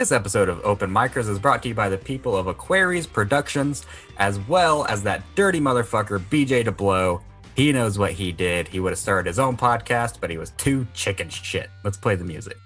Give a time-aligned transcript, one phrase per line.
[0.00, 3.84] This episode of Open Micers is brought to you by the people of Aquarius Productions,
[4.16, 7.20] as well as that dirty motherfucker BJ DeBlow.
[7.54, 8.66] He knows what he did.
[8.66, 11.68] He would have started his own podcast, but he was too chicken shit.
[11.84, 12.56] Let's play the music.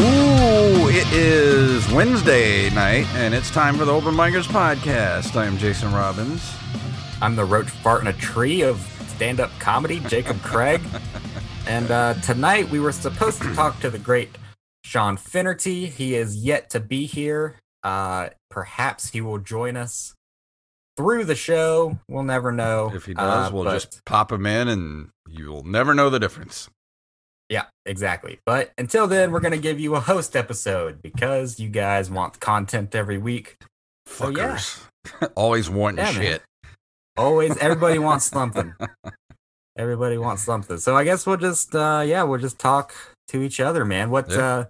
[0.00, 1.43] Ooh, it is
[1.74, 5.34] Wednesday night, and it's time for the Open Micers podcast.
[5.34, 6.54] I am Jason Robbins.
[7.20, 8.78] I'm the roach fart in a tree of
[9.08, 10.80] stand up comedy, Jacob Craig.
[11.66, 14.28] And uh, tonight we were supposed to talk to the great
[14.84, 15.86] Sean Finnerty.
[15.86, 17.56] He is yet to be here.
[17.82, 20.14] Uh, perhaps he will join us
[20.98, 21.98] through the show.
[22.06, 22.92] We'll never know.
[22.94, 26.20] If he does, Uh, we'll but- just pop him in, and you'll never know the
[26.20, 26.68] difference.
[27.54, 28.40] Yeah, exactly.
[28.44, 32.40] But until then, we're going to give you a host episode because you guys want
[32.40, 33.56] content every week.
[34.06, 34.56] So, yeah.
[34.56, 36.20] Fuckers, always wanting Yeah, man.
[36.20, 36.42] shit.
[37.16, 38.74] Always, everybody wants something.
[39.78, 40.78] Everybody wants something.
[40.78, 42.92] So I guess we'll just, uh, yeah, we'll just talk
[43.28, 44.10] to each other, man.
[44.10, 44.64] What, uh,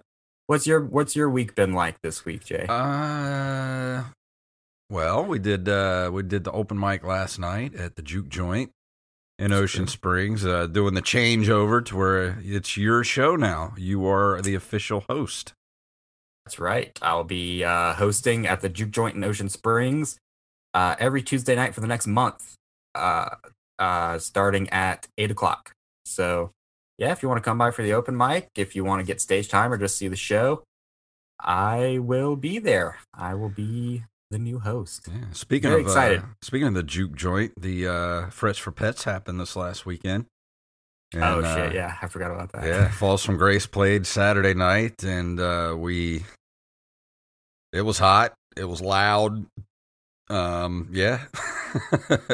[0.45, 2.67] what's your, what's your week been like this week, Jay?
[2.69, 4.03] Uh,
[4.91, 8.69] well, we did uh we did the open mic last night at the Juke Joint
[9.37, 9.87] in Ocean.
[9.87, 13.73] Springs, uh, doing the changeover to where it's your show now.
[13.77, 15.53] You are the official host.
[16.45, 16.97] That's right.
[17.01, 20.17] I'll be uh, hosting at the Juke Joint in Ocean Springs
[20.73, 22.55] uh, every Tuesday night for the next month,
[22.93, 23.29] uh,
[23.79, 25.71] uh, starting at 8 o'clock.
[26.05, 26.51] So,
[26.97, 29.05] yeah, if you want to come by for the open mic, if you want to
[29.05, 30.63] get stage time or just see the show,
[31.39, 32.99] I will be there.
[33.13, 35.07] I will be the new host.
[35.11, 35.31] Yeah.
[35.33, 36.19] Speaking Very of excited.
[36.19, 40.25] Uh, speaking of the Juke Joint, the uh, Frets for Pets happened this last weekend.
[41.15, 41.75] oh, And, uh, shit.
[41.75, 42.65] Yeah, I forgot about that.
[42.65, 46.23] Yeah, Falls from Grace played Saturday night, and uh, we.
[47.73, 48.33] It was hot.
[48.57, 49.45] It was loud.
[50.29, 51.21] Um, yeah.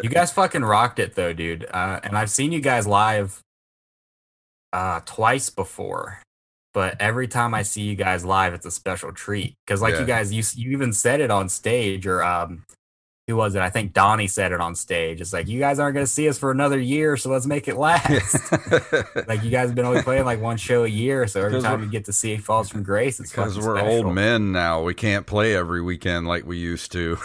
[0.03, 1.65] you guys fucking rocked it though, dude.
[1.71, 3.41] Uh, and I've seen you guys live
[4.71, 6.21] uh, twice before,
[6.73, 9.55] but every time I see you guys live, it's a special treat.
[9.65, 9.99] Because like Yeah.
[10.01, 12.63] you guys, you you even said it on stage, or um,
[13.27, 13.61] who was it?
[13.61, 15.21] I think Donnie said it on stage.
[15.21, 17.77] It's like you guys aren't gonna see us for another year, so let's make it
[17.77, 18.51] last.
[19.27, 21.81] like you guys have been only playing like one show a year, so every time
[21.83, 24.05] you get to see Falls from Grace, it's because we're special.
[24.07, 24.81] old men now.
[24.81, 27.17] We can't play every weekend like we used to.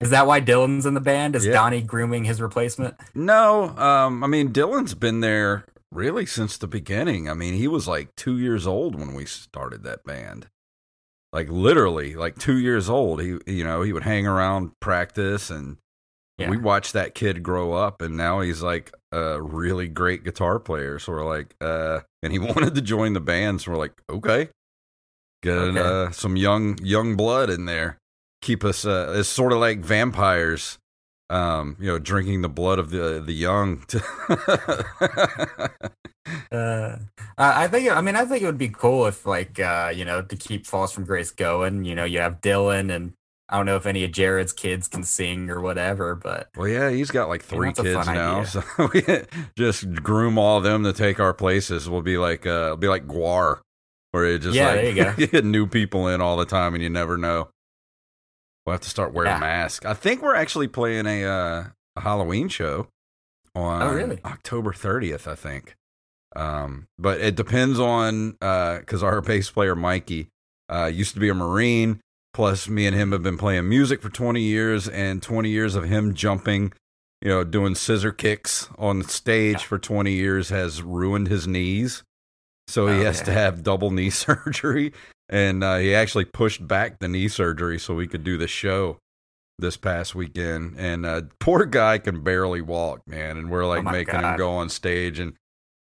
[0.00, 1.36] Is that why Dylan's in the band?
[1.36, 1.52] Is Yeah.
[1.52, 2.94] Donnie grooming his replacement?
[3.14, 7.28] no, um, I mean Dylan's been there really since the beginning.
[7.28, 10.48] I mean, he was like two years old when we started that band.
[11.32, 13.20] Like literally, like two years old.
[13.22, 15.76] He, you know, he would hang around practice, and
[16.38, 16.50] Yeah.
[16.50, 20.98] we watched that kid grow up, and now he's like a really great guitar player.
[20.98, 24.48] So we're like, uh, and he wanted to join the band, so we're like, okay,
[25.42, 25.78] get Okay.
[25.78, 27.98] uh, some young young blood in there.
[28.42, 28.84] Keep us.
[28.84, 30.78] Uh, it's sort of like vampires.
[31.30, 33.84] Um, you know, drinking the blood of the the young.
[36.52, 36.96] Uh,
[37.38, 40.04] I I think I mean I think it would be cool if like uh you
[40.04, 41.84] know to keep Falls from Grace going.
[41.84, 43.14] You know you have Dylan and
[43.48, 46.90] I don't know if any of Jared's kids can sing or whatever, but Well, yeah,
[46.90, 48.46] he's got like three that's a kids now, idea.
[48.46, 49.02] so we
[49.56, 51.88] just groom all of them to take our places.
[51.88, 53.60] We'll be like, uh, it'll be like Gwar,
[54.12, 55.12] where it just Yeah, like you go.
[55.16, 57.48] get new people in all the time, and you never know.
[58.66, 59.38] We'll have to start wearing Yeah.
[59.40, 59.84] masks.
[59.86, 61.64] I think we're actually playing a, uh,
[61.96, 62.88] a Halloween show
[63.54, 64.18] on Oh, really?
[64.24, 65.74] October 30th, I think.
[66.36, 70.28] Um, but it depends on because our bass player Mikey
[70.72, 72.00] uh, used to be a Marine.
[72.32, 75.82] Plus, me and him have been playing music for 20 years, and 20 years of
[75.84, 76.72] him jumping,
[77.20, 82.04] you know, doing scissor kicks on stage for 20 years has ruined his knees.
[82.68, 84.92] So he Oh, has to have double knee surgery,
[85.30, 88.98] and uh, he actually pushed back the knee surgery so we could do the show
[89.58, 90.74] this past weekend.
[90.76, 93.36] And uh, poor guy can barely walk, man.
[93.36, 95.34] And we're like Oh making him go on stage, and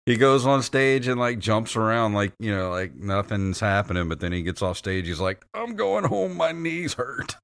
[0.04, 4.08] he goes on stage and like jumps around like you know like nothing's happening.
[4.08, 6.36] But then he gets off stage, he's like, "I'm going home.
[6.36, 7.36] My knees hurt."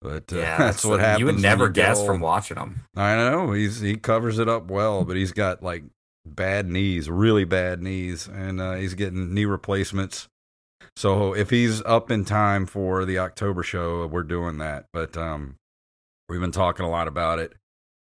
[0.00, 1.20] But uh, yeah, that's what uh, happens.
[1.20, 2.80] You would never guess from watching him.
[2.96, 5.84] I know he's he covers it up well, but he's got like
[6.24, 10.28] bad knees, really bad knees, and uh, he's getting knee replacements.
[10.96, 14.86] So if he's up in time for the October show, we're doing that.
[14.92, 15.56] But um,
[16.28, 17.54] we've been talking a lot about it.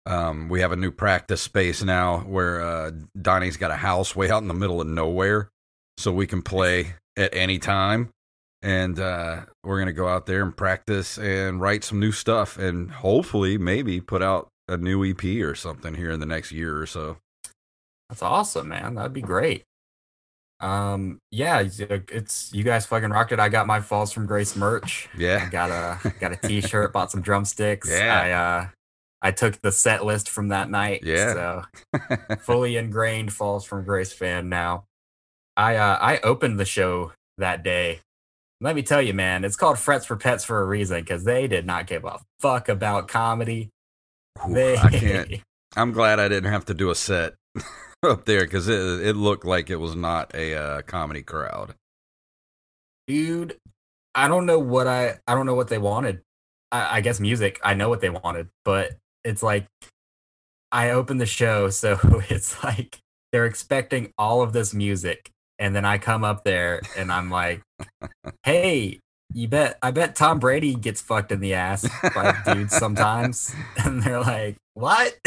[0.06, 4.30] Um, we have a new practice space now where uh, Donnie's got a house way
[4.30, 5.50] out in the middle of nowhere,
[5.98, 8.10] so we can play at any time.
[8.62, 12.92] And uh, we're gonna go out there and practice and write some new stuff, and
[12.92, 16.86] hopefully, maybe put out a new EP or something here in the next year or
[16.86, 17.18] so.
[18.10, 18.96] That's awesome, man.
[18.96, 19.64] That'd be great.
[20.64, 23.40] Um, yeah, it's, it's you guys fucking rocked it.
[23.40, 25.10] I got my Falls from Grace merch.
[25.14, 25.50] I Yeah.
[25.50, 27.90] got a got a T-shirt, bought some drumsticks.
[27.92, 28.20] Yeah.
[28.22, 28.68] I uh,
[29.22, 31.02] I took the set list from that night.
[31.04, 31.34] Yeah.
[31.34, 31.62] So
[32.42, 34.86] fully ingrained Falls from Grace fan now.
[35.58, 38.00] I uh, I opened the show that day.
[38.62, 41.48] Let me tell you, man, it's called Frets for Pets for a reason because they
[41.48, 43.70] did not give a fuck about comedy.
[44.48, 45.30] Ooh, They, I can't.
[45.76, 47.34] I'm glad I didn't have to do a set
[48.10, 51.76] up there because it it looked like it was not a uh, comedy crowd.
[53.08, 53.58] dude,
[54.16, 56.22] I don't know what I I don't know what they wanted.
[56.72, 57.60] I, I guess music.
[57.64, 58.92] I know what they wanted, but
[59.24, 59.68] it's like
[60.72, 61.98] I opened the show, so
[62.30, 63.00] it's like
[63.32, 67.62] they're expecting all of this music, and then I come up there and I'm like,
[68.44, 69.00] "Hey,
[69.34, 74.04] you bet I bet Tom Brady gets fucked in the ass by dudes sometimes," and
[74.04, 75.18] they're like, "What?"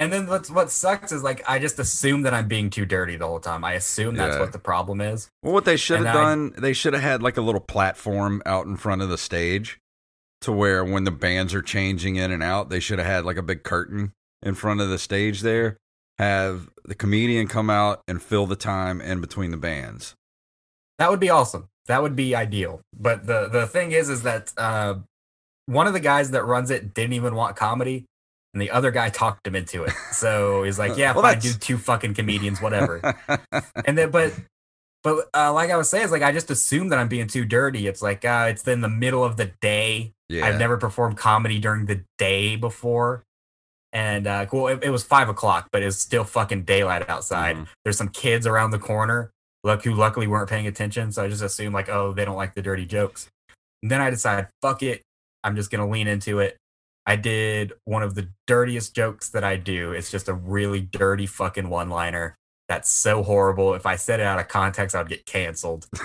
[0.00, 3.16] And then what's what sucks is like I just assume that I'm being too dirty
[3.16, 3.64] the whole time.
[3.64, 4.40] I assume that's Yeah.
[4.40, 5.28] what the problem is.
[5.42, 7.60] Well, what they should And have I- done, they should have had like a little
[7.60, 9.78] platform out in front of the stage
[10.42, 13.36] to where when the bands are changing in and out, they should have had like
[13.36, 14.12] a big curtain
[14.42, 15.76] in front of the stage there.
[16.18, 20.14] Have the comedian come out and fill the time in between the bands.
[20.98, 21.66] That would be awesome.
[21.86, 22.80] That would be ideal.
[22.96, 24.96] But the the thing is, is that uh,
[25.66, 28.04] one of the guys that runs it didn't even want comedy,
[28.54, 29.92] and the other guy talked him into it.
[30.12, 33.00] So he's like, "Yeah, Well, fine, do two fucking comedians, whatever."
[33.84, 34.32] and then, but
[35.02, 37.44] but uh, like I was saying, it's like I just assume that I'm being too
[37.44, 37.86] dirty.
[37.86, 40.12] It's like uh, it's in the middle of the day.
[40.28, 40.46] yeah.
[40.46, 43.22] I've never performed comedy during the day before.
[43.92, 47.56] And uh, cool, it, it was five o'clock, but it's still fucking daylight outside.
[47.56, 47.68] Mhm.
[47.84, 49.30] There's some kids around the corner,
[49.64, 51.10] look who luckily weren't paying attention.
[51.12, 53.28] So I just assumed like, oh, they don't like the dirty jokes.
[53.82, 55.00] And then I decide, fuck it,
[55.42, 56.56] I'm just gonna lean into it.
[57.08, 59.92] I did one of the dirtiest jokes that I do.
[59.92, 62.36] It's just a really dirty fucking one liner.
[62.68, 63.72] That's so horrible.
[63.72, 65.88] If I said it out of context, I'd get canceled.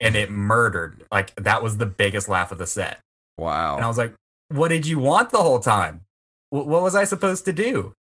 [0.00, 1.04] And it murdered.
[1.10, 3.00] Like that was the biggest laugh of the set.
[3.38, 3.74] Wow.
[3.74, 4.14] And I was like,
[4.50, 6.02] what did you want the whole time?
[6.50, 7.92] Wh- what was I supposed to do?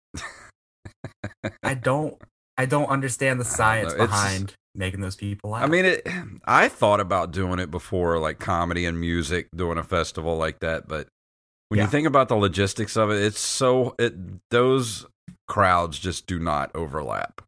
[1.64, 2.22] I don't
[2.58, 5.64] I don't understand the science behind making those people laugh.
[5.64, 6.08] I mean, it.
[6.46, 10.88] I thought about doing it before, like comedy and music, doing a festival like that.
[10.88, 11.08] But
[11.70, 11.86] when Yeah.
[11.86, 14.14] you think about the logistics of it, it's so it
[14.52, 15.06] those
[15.48, 17.42] crowds just do not overlap.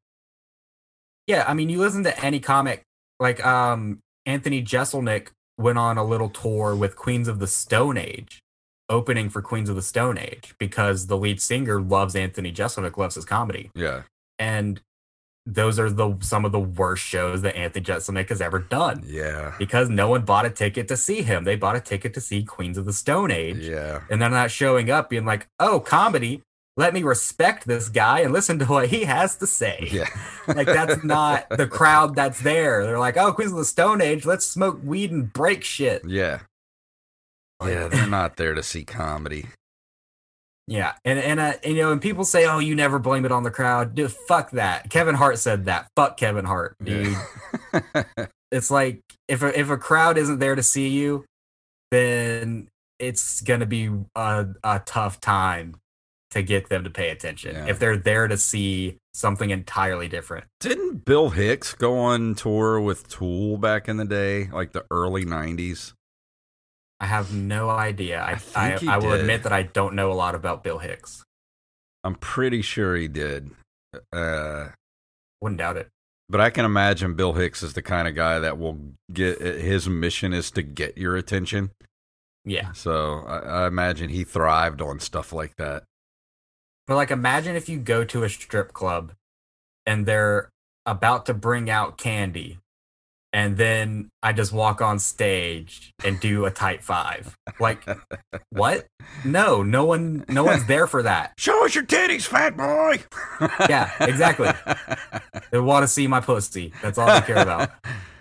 [1.28, 2.84] yeah, I mean you listen to any comic
[3.20, 8.42] like um Anthony Jeselnik went on a little tour with Queens of the Stone Age,
[8.90, 13.16] opening for Queens of the Stone Age because the lead singer loves Anthony Jeselnik, loves
[13.16, 13.72] his comedy.
[13.74, 14.04] Yeah,
[14.38, 14.82] And
[15.50, 19.02] those are the some of the worst shows that Anthony Jeselnik has ever done.
[19.06, 21.46] yeah, because no one bought a ticket to see him.
[21.46, 23.60] They bought a ticket to see Queens of the Stone Age.
[23.60, 24.02] yeah.
[24.10, 26.42] And they're not showing up being like, oh, comedy,
[26.76, 29.88] let me respect this guy and listen to what he has to say.
[29.92, 30.10] Yeah.
[30.48, 32.86] Like, that's not the crowd that's there.
[32.86, 36.04] They're like, oh, Queens of the Stone Age, let's smoke weed and break shit.
[36.08, 36.40] Yeah.
[37.62, 39.48] Yeah, they're not there to see comedy.
[40.68, 40.94] Yeah.
[41.06, 43.44] And, and, uh, and, you know, and people say, oh, you never blame it on
[43.44, 43.96] the crowd.
[43.96, 44.90] Dude, fuck that.
[44.90, 45.88] Kevin Hart said that.
[45.96, 47.16] Fuck Kevin Hart, dude.
[47.74, 48.04] Yeah.
[48.52, 51.26] it's like if a, if a crowd isn't there to see you,
[51.92, 52.68] then
[53.00, 55.76] it's gonna be a, a tough time
[56.32, 57.56] to get them to pay attention.
[57.56, 57.68] Yeah.
[57.68, 60.46] If they're there to see something entirely different.
[60.60, 65.26] Didn't Bill Hicks go on tour with Tool back in the day, like the early
[65.26, 65.94] '90s?
[67.00, 68.22] I have no idea.
[68.22, 71.24] I I I, I, will admit that I don't know a lot about Bill Hicks.
[72.04, 73.52] I'm pretty sure he did.
[74.12, 74.70] Uh,
[75.42, 75.90] Wouldn't doubt it.
[76.30, 78.80] but I can imagine Bill Hicks is the kind of guy that will
[79.12, 81.72] get his mission is to get your attention.
[82.46, 82.72] Yeah.
[82.72, 85.84] So I, I imagine he thrived on stuff like that.
[86.88, 89.14] But like imagine if you go to a strip club
[89.86, 90.50] and they're
[90.86, 92.60] about to bring out candy
[93.38, 97.38] and then I just walk on stage and do a tight 5.
[97.60, 97.88] Like
[98.50, 98.88] what?
[99.24, 101.34] No, no one no one's there for that.
[101.38, 103.04] Show us your titties, fat boy.
[103.70, 104.50] Yeah, exactly.
[105.52, 106.74] They want to see my pussy.
[106.82, 107.70] That's all they care about.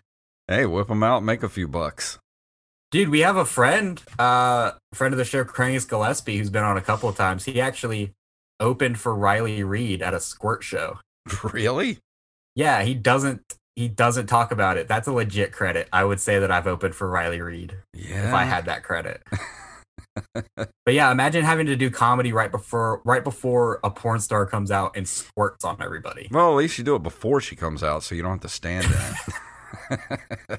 [0.49, 2.19] hey, whip them out, make a few bucks.
[2.91, 6.77] Dude, we have a friend, uh friend of the show Cranius Gillespie who's been on
[6.77, 7.47] a couple of times.
[7.47, 8.13] He actually
[8.61, 10.99] opened for Riley Reid at a squirt show.
[11.43, 12.01] Really?
[12.55, 13.41] Yeah, he doesn't
[13.77, 14.89] he doesn't talk about it.
[14.89, 15.89] That's a legit credit.
[15.93, 18.29] I would say that I've opened for Riley Reid Yeah.
[18.29, 19.23] if I had that credit.
[20.35, 24.71] but yeah, imagine having to do comedy right before right before a porn star comes
[24.71, 26.29] out and squirts on everybody.
[26.31, 28.49] Well, at least you do it before she comes out, so you don't have to
[28.49, 30.59] stand in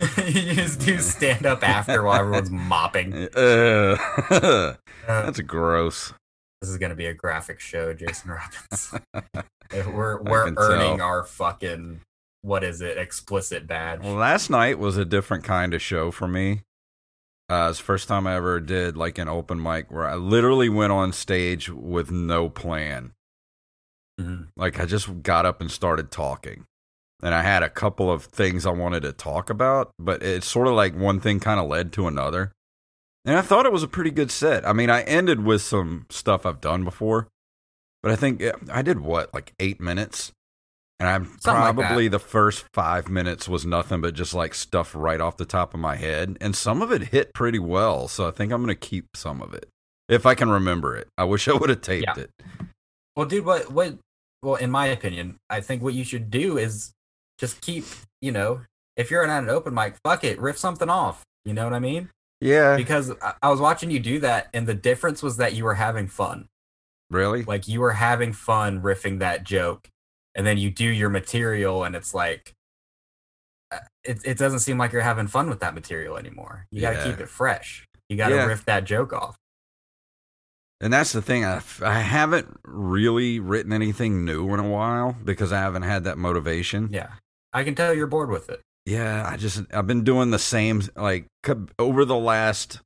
[0.26, 3.28] you just do stand up after while everyone's mopping.
[3.34, 3.96] Uh,
[4.30, 4.74] Uh,
[5.24, 6.12] that's gross.
[6.60, 8.94] This is gonna be a graphic show, Jason Robbins.
[9.92, 11.06] we're we're earning tell.
[11.06, 12.00] our fucking
[12.42, 14.00] what is it explicit badge.
[14.02, 16.62] Well, last night was a different kind of show for me.
[17.48, 20.92] Uh, it's first time I ever did like an open mic where I literally went
[20.92, 23.12] on stage with no plan.
[24.20, 24.48] Mhm.
[24.56, 26.64] Like I just got up and started talking.
[27.22, 30.68] And I had a couple of things I wanted to talk about, but it's sort
[30.68, 32.52] of like one thing kind of led to another.
[33.24, 34.66] And I thought it was a pretty good set.
[34.66, 37.28] I mean, I ended with some stuff I've done before,
[38.02, 40.32] but I think I did what, like eight minutes?
[40.98, 44.94] And I'm Something like probably the first five minutes was nothing but just like stuff
[44.94, 46.36] right off the top of my head.
[46.40, 48.06] And some of it hit pretty well.
[48.06, 49.66] So I think I'm going to keep some of it
[50.10, 51.08] if I can remember it.
[51.16, 52.24] I wish I would have taped Yeah.
[52.24, 52.30] it.
[53.16, 53.96] Well, dude, what what?
[54.42, 56.92] Well, in my opinion, I think what you should do is
[57.38, 57.84] just keep.
[58.20, 58.60] You know,
[58.96, 61.22] if you're at an open mic, fuck it, riff something off.
[61.46, 62.10] You know what I mean?
[62.40, 62.76] Yeah.
[62.76, 65.74] Because I, I was watching you do that, and the difference was that you were
[65.74, 66.48] having fun.
[67.10, 67.42] Really?
[67.42, 69.88] Like you were having fun riffing that joke,
[70.34, 72.52] and then you do your material, and it's like.
[73.72, 76.66] uh, It, it doesn't seem like you're having fun with that material anymore.
[76.70, 77.04] You got to Yeah.
[77.04, 77.84] keep it fresh.
[78.08, 78.46] You got to Yeah.
[78.46, 79.36] riff that joke off.
[80.80, 81.44] And that's the thing.
[81.44, 86.16] I, I haven't really written anything new in a while because I haven't had that
[86.16, 86.88] motivation.
[86.90, 87.10] Yeah,
[87.52, 88.62] I can tell you're bored with it.
[88.90, 91.26] Yeah, I just I've been doing the same like
[91.78, 92.80] over the last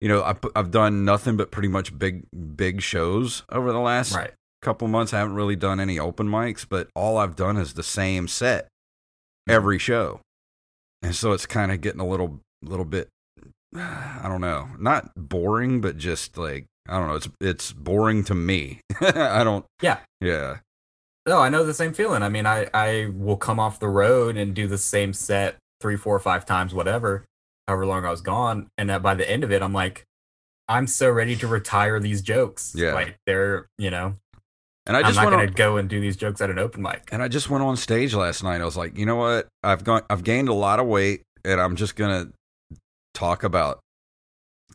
[0.00, 2.24] you know, I I've done nothing but pretty much big
[2.56, 4.32] big shows over the last Right.
[4.60, 5.14] couple months.
[5.14, 8.64] I haven't really done any open mics, but all I've done is the same set
[8.64, 9.52] mm-hmm.
[9.52, 10.20] every show.
[11.02, 13.08] And so it's kind of getting a little little bit
[13.76, 18.34] I don't know, not boring, but just like I don't know, it's it's boring to
[18.34, 18.80] me.
[19.00, 19.98] I don't Yeah.
[20.20, 20.58] Yeah.
[21.26, 22.22] No, I know the same feeling.
[22.22, 25.96] I mean, I I will come off the road and do the same set three,
[25.96, 27.24] four, five times, whatever,
[27.68, 30.04] however long I was gone, and that by the end of it, I'm like,
[30.68, 32.72] I'm so ready to retire these jokes.
[32.76, 32.94] Yeah.
[32.94, 34.14] like they're you know,
[34.86, 37.08] And I I'm just not gonna go and do these jokes at an open mic.
[37.12, 38.60] and I just went on stage last night.
[38.60, 39.46] I was like, you know what?
[39.62, 42.76] I've gone I've gained a lot of weight and I'm just going to
[43.14, 43.80] talk about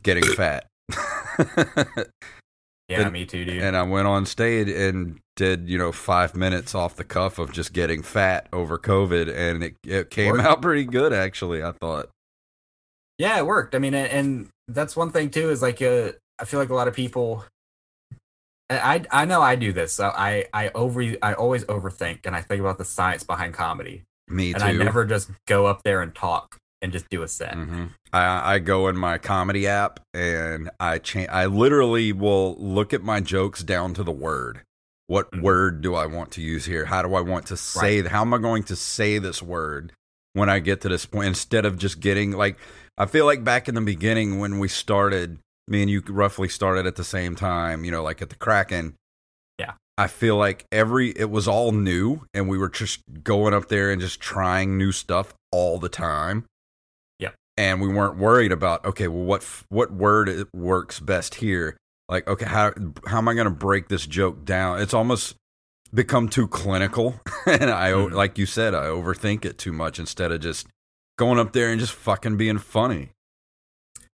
[0.02, 0.66] getting fat.
[2.88, 3.62] Yeah, And- me too, dude.
[3.62, 7.52] and I went on stage and did, you know, 5 minutes off the cuff of
[7.52, 10.44] just getting fat over COVID and it it came Worked.
[10.44, 12.08] out pretty good actually, I thought.
[13.18, 13.74] yeah, it worked.
[13.74, 16.88] I mean, and, that's one thing too is like uh, I feel like a lot
[16.88, 17.44] of people.
[18.68, 19.92] I I know I do this.
[19.92, 24.02] So I I over I always overthink and I think about the science behind comedy.
[24.26, 24.56] Me too.
[24.56, 24.64] and.
[24.64, 27.54] I never just go up there and talk and just do a set.
[27.54, 32.92] hmm I, I go in my comedy app and I cha- I literally will look
[32.92, 34.62] at my jokes down to the word.
[35.08, 35.42] What Mhm.
[35.42, 36.86] word do I want to use here?
[36.86, 38.02] How do I want to say?
[38.02, 39.92] How am I going to say this word
[40.32, 41.28] when I get to this point?
[41.28, 42.58] Instead of just getting like,
[42.98, 46.86] I feel like back in the beginning when we started, me and you roughly started
[46.86, 47.84] at the same time.
[47.84, 48.94] You know, like at the Kraken.
[49.58, 49.74] Yeah.
[49.96, 53.90] I feel like every it was all new, and we were just going up there
[53.90, 56.44] and just trying new stuff all the time
[57.18, 57.30] Yeah.
[57.56, 61.76] and we weren't worried about okay well what what word it works best here
[62.08, 62.72] like okay how
[63.06, 65.34] how am i going to break this joke down it's almost
[65.94, 68.12] become too clinical and i o Mhm.
[68.12, 70.66] like you said i overthink it too much instead of just
[71.18, 73.10] going up there and just fucking being funny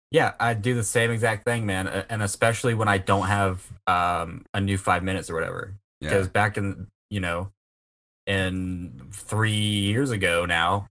[0.09, 4.45] Yeah, I do the same exact thing, man, and especially when I don't have um,
[4.53, 5.73] a new five minutes or whatever.
[5.99, 7.51] yeah Because back in you know,
[8.25, 10.87] in three years ago now,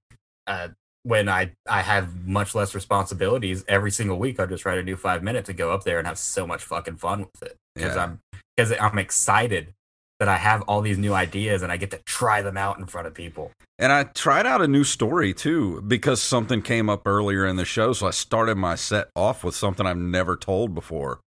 [0.46, 0.68] uh,
[1.06, 4.96] when I I have much less responsibilities, every single week I just write a new
[4.96, 7.94] five minutes to go up there and have so much fucking fun with it because
[7.94, 8.02] Yeah.
[8.02, 8.20] I'm
[8.56, 9.72] because I'm excited
[10.18, 12.86] that I have all these new ideas and I get to try them out in
[12.86, 13.52] front of people.
[13.78, 17.66] And I tried out a new story too because something came up earlier in the
[17.66, 17.92] show.
[17.92, 21.20] So I started my set off with something I've never told before.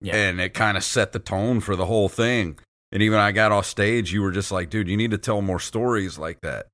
[0.00, 0.16] Yeah.
[0.16, 2.58] And it kind of set the tone for the whole thing.
[2.90, 5.42] And even I got off stage, you were just like, dude, you need to tell
[5.42, 6.66] more stories like that.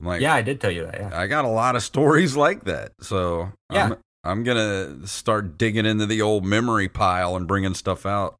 [0.00, 0.94] I'm like, yeah, I did tell you that.
[1.00, 1.10] Yeah.
[1.12, 2.92] I got a lot of stories like that.
[3.00, 3.84] So Yeah.
[3.86, 4.56] I'm, I'm going
[5.00, 8.36] to start digging into the old memory pile and bringing stuff out.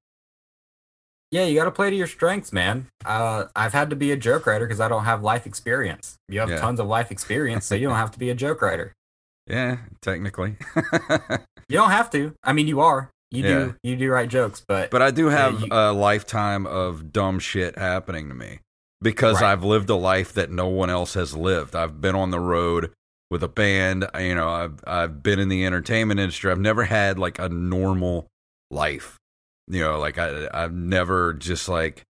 [1.33, 2.87] Yeah, you got to play to your strengths, man.
[3.05, 6.17] Uh, I've had to be a joke writer because I don't have life experience.
[6.29, 6.59] You have Yeah.
[6.61, 8.93] tons of life experience, so you don't have to be a joke writer.
[9.49, 10.57] Yeah, technically.
[11.69, 12.33] You don't have to.
[12.45, 13.11] I mean, you are.
[13.33, 13.49] You Yeah.
[13.59, 13.75] do.
[13.83, 17.77] You do write jokes, but, But I do have you- a lifetime of dumb shit
[17.77, 18.61] happening to me
[19.07, 19.53] because Right.
[19.53, 21.77] I've lived a life that no one else has lived.
[21.77, 22.91] I've been on the road
[23.31, 24.05] with a band.
[24.13, 26.51] Uh, you know, I've I've been in the entertainment industry.
[26.51, 28.27] I've never had like a normal
[28.69, 29.17] life.
[29.69, 32.03] You know, like I I've never just like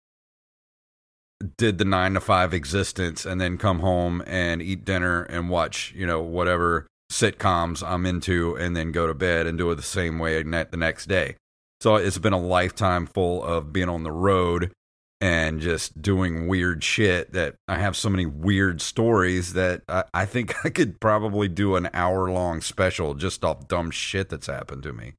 [1.58, 5.92] did the nine to five existence and then come home and eat dinner and watch
[5.94, 9.82] you know whatever sitcoms I'm into and then go to bed and do it the
[9.82, 11.36] same way the next day.
[11.82, 14.72] So it's been a lifetime full of being on the road
[15.20, 20.24] and just doing weird shit that I have so many weird stories that I, I
[20.26, 24.82] think I could probably do an hour long special just off dumb shit that's happened
[24.84, 25.14] to me.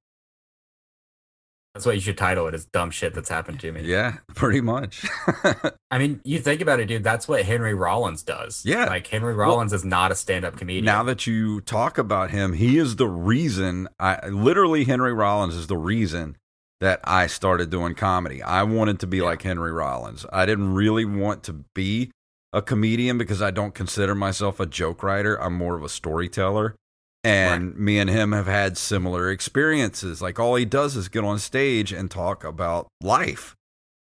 [1.73, 3.83] That's what you should title it as dumb shit that's happened to me.
[3.83, 5.05] Yeah, pretty much.
[5.91, 8.63] I mean, you think about it, dude, that's what Henry Rollins does.
[8.65, 8.85] Yeah.
[8.85, 10.85] Like Henry Rollins is not a stand up comedian.
[10.85, 15.67] now that you talk about him, he is the reason I literally Henry Rollins is
[15.67, 16.37] the reason
[16.79, 18.41] that I started doing comedy.
[18.43, 19.23] I wanted to be Yeah.
[19.23, 20.25] like Henry Rollins.
[20.31, 22.11] I didn't really want to be
[22.53, 25.41] a comedian because I don't consider myself a joke writer.
[25.41, 26.75] I'm more of a storyteller.
[27.23, 30.21] And me and him have had similar experiences.
[30.21, 33.55] Like all he does is get on stage and talk about life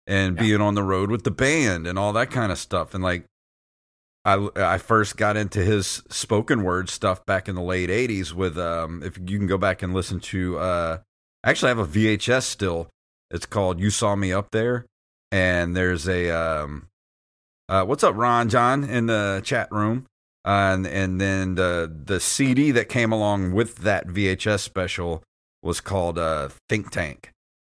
[0.05, 0.43] and Yeah.
[0.43, 2.93] being on the road with the band and all that kind of stuff.
[2.93, 3.25] And like
[4.25, 8.57] I I first got into his spoken word stuff back in the late '80s with
[8.57, 10.97] um if you can go back and listen to uh
[11.48, 12.88] actually I have a VHS still.
[13.32, 14.86] It's called "You Saw Me Up There,"
[15.32, 16.88] and there's a um
[17.70, 20.06] uh what's up Ron John in the chat room.
[20.46, 25.22] Uh, and and then the the CD that came along with that VHS special
[25.62, 27.32] was called uh, Think Tank,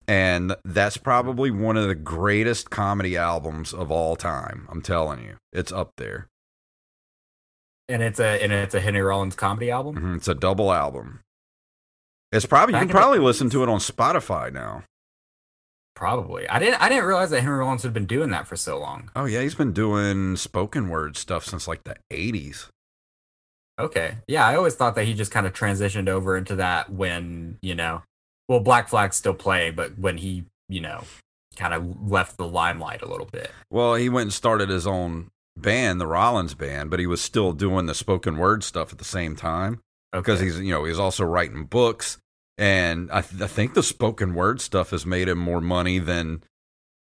[0.07, 4.67] and that's probably one of the greatest comedy albums of all time.
[4.71, 6.27] I'm telling you, it's up there.
[7.89, 9.95] and it's a and it's a Henry Rollins comedy album.
[9.97, 11.19] Mhm, It's a double album.
[12.31, 14.83] It's probably you can probably listen to it on Spotify now.
[15.95, 16.47] Probably.
[16.47, 19.11] I didn't I didn't realize that Henry Rollins had been doing that for so long.
[19.15, 22.69] Oh yeah, he's been doing spoken word stuff since like the 80s.
[23.79, 24.17] Okay.
[24.27, 27.75] Yeah, I always thought that he just kind of transitioned over into that when, you
[27.75, 28.03] know,
[28.47, 31.03] well, Black Flag still play, but when he, you know,
[31.55, 33.51] kind of left the limelight a little bit.
[33.69, 37.53] Well, he went and started his own band, the Rollins band, but he was still
[37.53, 39.81] doing the spoken word stuff at the same time.
[40.13, 40.21] Okay.
[40.21, 42.17] because he's you know he's also writing books
[42.57, 46.43] and I, th- I think the spoken word stuff has made him more money than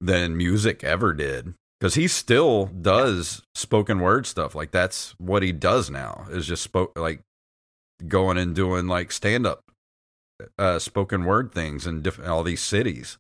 [0.02, 5.52] than music ever did because he still does spoken word stuff like that's what he
[5.52, 7.22] does now is just spoke like
[8.08, 9.62] going and doing like stand up
[10.60, 13.18] uh spoken word things in diff- all these cities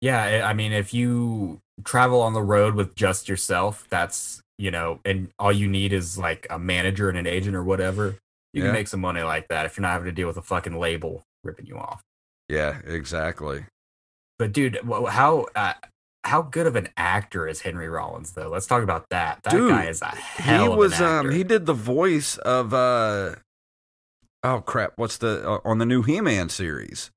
[0.00, 4.70] Yeah, I I mean, if you travel on the road with just yourself, that's you
[4.70, 8.16] know, and all you need is like a manager and an agent or whatever.
[8.52, 8.68] You Yeah.
[8.68, 10.78] can make some money like that if you're not having to deal with a fucking
[10.78, 12.02] label ripping you off.
[12.48, 13.64] yeah exactly
[14.38, 15.74] But dude, how uh,
[16.24, 18.48] how good of an actor is Henry Rollins though?
[18.48, 19.40] Let's talk about that.
[19.44, 21.28] That Dude, guy is a hell he of was an actor.
[21.28, 23.36] um he did the voice of uh
[24.42, 27.10] oh crap what's the uh, on the new he-man series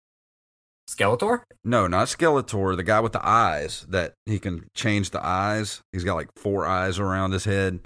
[0.90, 1.44] Skeletor?
[1.64, 2.76] No, not Skeletor.
[2.76, 5.82] The guy with the eyes that he can change the eyes.
[5.94, 7.80] He's got like four eyes around his head.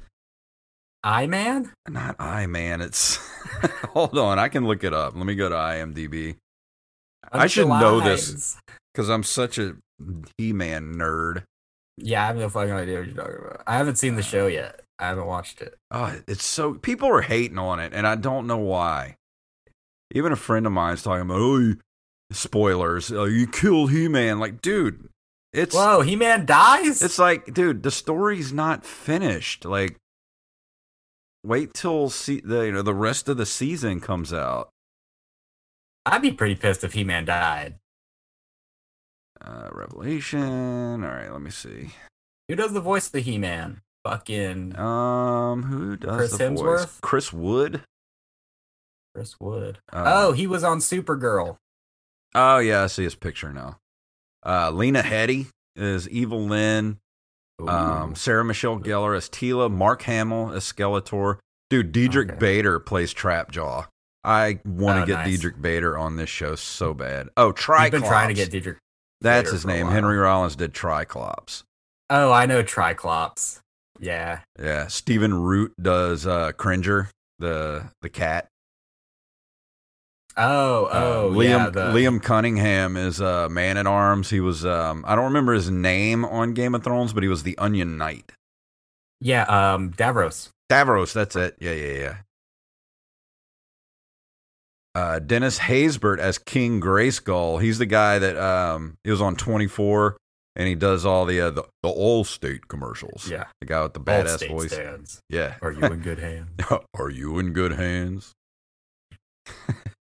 [1.05, 1.71] Eye Man?
[1.87, 2.81] Not I Man.
[2.81, 3.17] It's
[3.93, 4.39] hold on.
[4.39, 5.15] I can look it up.
[5.15, 6.35] Let me go to IMDb
[7.31, 8.57] I should know this.
[8.93, 9.75] Because I'm such a
[10.37, 11.43] He-Man nerd.
[11.97, 13.63] Yeah, I have no fucking idea what you're talking about.
[13.67, 14.81] I haven't seen the uh, show yet.
[14.99, 15.75] I haven't watched it.
[15.91, 19.15] Oh, it's so people are hating on it, and I don't know why.
[20.13, 21.77] Even a friend of mine's talking about oh, you,
[22.31, 23.11] spoilers.
[23.11, 24.39] Oh, you killed He-Man.
[24.39, 25.09] Like, dude,
[25.53, 27.01] it's Whoa, He Man dies?
[27.01, 29.65] It's like, dude, the story's not finished.
[29.65, 29.97] Like,
[31.45, 34.69] wait till see the you know the rest of the season comes out.
[36.05, 37.75] I'd be pretty pissed if He Man died.
[39.41, 41.03] Uh, Revelation.
[41.03, 41.91] All right, let me see.
[42.47, 43.81] Who does the voice of the He Man?
[44.03, 46.59] Fucking Um, who does Chris the voice?
[46.59, 47.01] Hemsworth?
[47.01, 47.81] Chris Wood.
[49.15, 49.79] Chris Wood.
[49.91, 51.57] Uh, oh, he was on Supergirl.
[52.35, 53.77] oh yeah, I see his picture now.
[54.45, 56.99] Uh, Lena Headey is Evil Lynn.
[57.65, 59.71] Um, Sarah Michelle Gellar as Teela.
[59.71, 61.37] Mark Hamill as Skeletor.
[61.69, 62.37] Dude, Diedrich Okay.
[62.39, 63.87] Bader plays Trapjaw.
[64.23, 65.27] I want to Oh, get nice.
[65.27, 67.29] Diedrich Bader on this show so bad.
[67.37, 67.83] Oh, Triclops.
[67.93, 68.77] You've been trying to get Diedrich.
[69.21, 69.87] That's Bader his name.
[69.87, 71.63] Henry Rollins did Triclops.
[72.09, 73.59] Oh, I know Triclops.
[73.99, 74.39] Yeah.
[74.59, 74.87] Yeah.
[74.87, 78.47] Stephen Root does uh, Cringer, the the cat.
[80.37, 81.69] Oh, Uh, oh, Liam yeah.
[81.69, 84.29] The, Liam Cunningham is uh, Man at Arms.
[84.29, 87.43] He was um, I don't remember his name on Game of Thrones, but he was
[87.43, 88.31] the Onion Knight.
[89.21, 90.49] Yeah, um, Davos.
[90.67, 91.55] Davos, that's it.
[91.59, 92.15] Yeah, yeah, yeah.
[94.93, 97.61] Uh, Dennis Haysbert as King Grayskull.
[97.61, 100.15] He's the guy that um, he was on 24
[100.55, 103.29] and he does all the uh, the, the all state commercials.
[103.29, 103.45] Yeah.
[103.59, 104.71] The guy with the badass voice.
[104.71, 105.19] stands.
[105.29, 105.55] Yeah.
[105.61, 106.49] Are you in good hands?
[106.97, 108.31] Are you in good hands?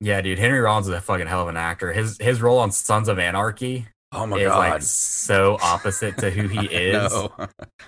[0.00, 0.38] Yeah, dude.
[0.38, 1.92] Henry Rollins is a fucking hell of an actor.
[1.92, 4.58] His his role on Sons of Anarchy Oh my is god.
[4.58, 7.12] like so opposite to who he is.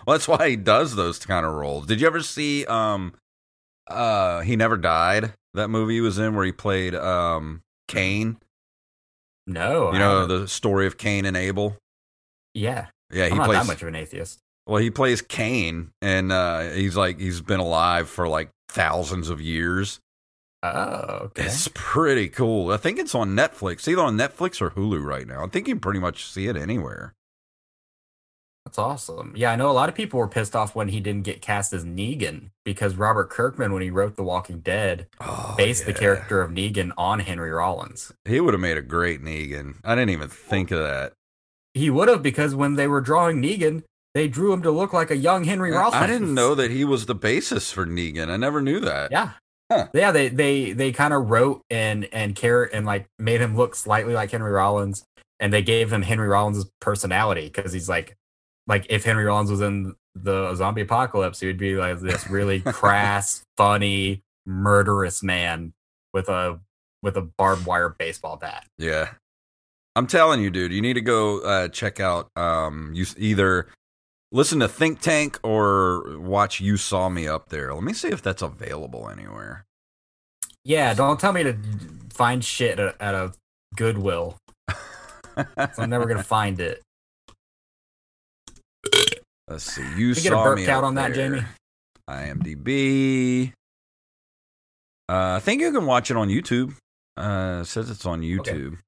[0.07, 1.87] Well, that's why he does those kind of roles.
[1.87, 3.15] Did you ever see um
[3.89, 5.33] uh He Never Died?
[5.55, 8.39] That movie he was in where he played um Cain.
[9.47, 11.77] No, You know the story of Cain and Abel.
[12.55, 13.61] yeah, Yeah, he I'm not plays.
[13.61, 14.39] that much of an atheist.
[14.67, 19.41] Well, he plays Cain, and uh, he's like he's been alive for like thousands of
[19.41, 20.01] years.
[20.63, 21.45] Oh, okay.
[21.45, 22.73] It's pretty cool.
[22.73, 25.45] I think it's on Netflix, either on Netflix or Hulu right now.
[25.45, 27.15] I think you can pretty much see it anywhere.
[28.65, 29.33] That's awesome.
[29.35, 31.73] Yeah, I know a lot of people were pissed off when he didn't get cast
[31.73, 36.43] as Negan because Robert Kirkman, when he wrote The Walking Dead, Oh, based the character
[36.43, 38.13] of Negan on Henry Rollins.
[38.27, 39.77] He would have made a great Negan.
[39.85, 41.15] I didn't even think of that.
[41.73, 45.11] He would have because when they were drawing Negan, they drew him to look like
[45.11, 45.95] a young Henry Rollins.
[45.95, 48.29] I didn't know that he was the basis for Negan.
[48.29, 49.11] I never knew that.
[49.13, 49.31] Yeah.
[49.71, 49.89] Huh.
[49.93, 53.75] Yeah, they they they kind of wrote and and care and like made him look
[53.75, 55.05] slightly like Henry Rollins,
[55.41, 58.17] and they gave him Henry Rollins' personality because he's like,
[58.67, 62.61] like if Henry Rollins was in the zombie apocalypse, he would be like this really
[62.67, 65.75] crass, funny, murderous man
[66.15, 66.59] with a
[67.03, 68.67] with a barbed wire baseball bat.
[68.79, 69.11] Yeah.
[69.95, 73.69] I'm telling you, dude, you need to go uh, check out um you either
[74.33, 77.75] listen to Think Tank or watch You Saw Me Up There.
[77.75, 79.65] Let me see if that's available anywhere.
[80.65, 81.57] Yeah, don't tell me to
[82.13, 83.33] find shit at, at a
[83.77, 84.37] Goodwill.
[85.57, 86.83] I'm never gonna find it.
[89.49, 89.83] Let's see.
[89.83, 91.15] You Can we get a saw me up on that.
[91.15, 91.43] Jamie?
[92.09, 93.53] IMDb.
[95.09, 96.75] Uh, I think you can watch it on YouTube.
[97.17, 98.79] Uh, it says it's on YouTube.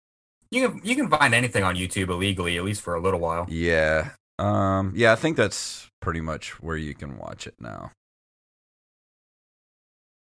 [0.50, 3.46] You can you can find anything on YouTube illegally, at least for a little while.
[3.48, 4.10] Yeah.
[4.40, 7.92] Um, yeah, I think that's pretty much where you can watch it now.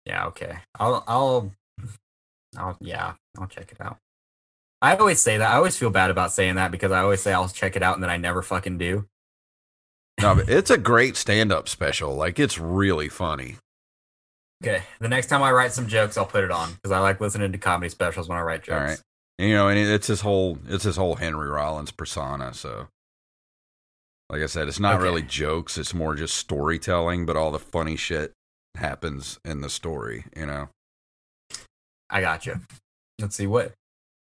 [0.05, 0.57] Yeah, okay.
[0.79, 1.51] I'll I'll
[2.57, 3.97] I'll yeah, I'll check it out.
[4.81, 5.51] I always say that.
[5.51, 7.95] I always feel bad about saying that because I always say I'll check it out
[7.95, 9.05] and then I never fucking do.
[10.19, 12.15] No, but it's a great stand-up special.
[12.15, 13.57] Like it's really funny.
[14.63, 14.83] Okay.
[14.99, 17.51] The next time I write some jokes, I'll put it on because I like listening
[17.51, 18.75] to comedy specials when I write jokes.
[18.75, 18.99] All right.
[19.37, 22.53] You know, and it's his whole it's his whole Henry Rollins persona.
[22.53, 22.87] So,
[24.31, 25.03] like I said, it's not Okay.
[25.03, 27.25] really jokes; it's more just storytelling.
[27.25, 28.31] But all the funny shit
[28.75, 30.25] happens in the story.
[30.35, 30.69] You know.
[32.09, 32.59] I got you.
[33.19, 33.73] Let's see what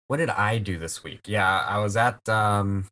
[0.08, 1.22] what did I do this week?
[1.26, 2.88] Yeah, I was at um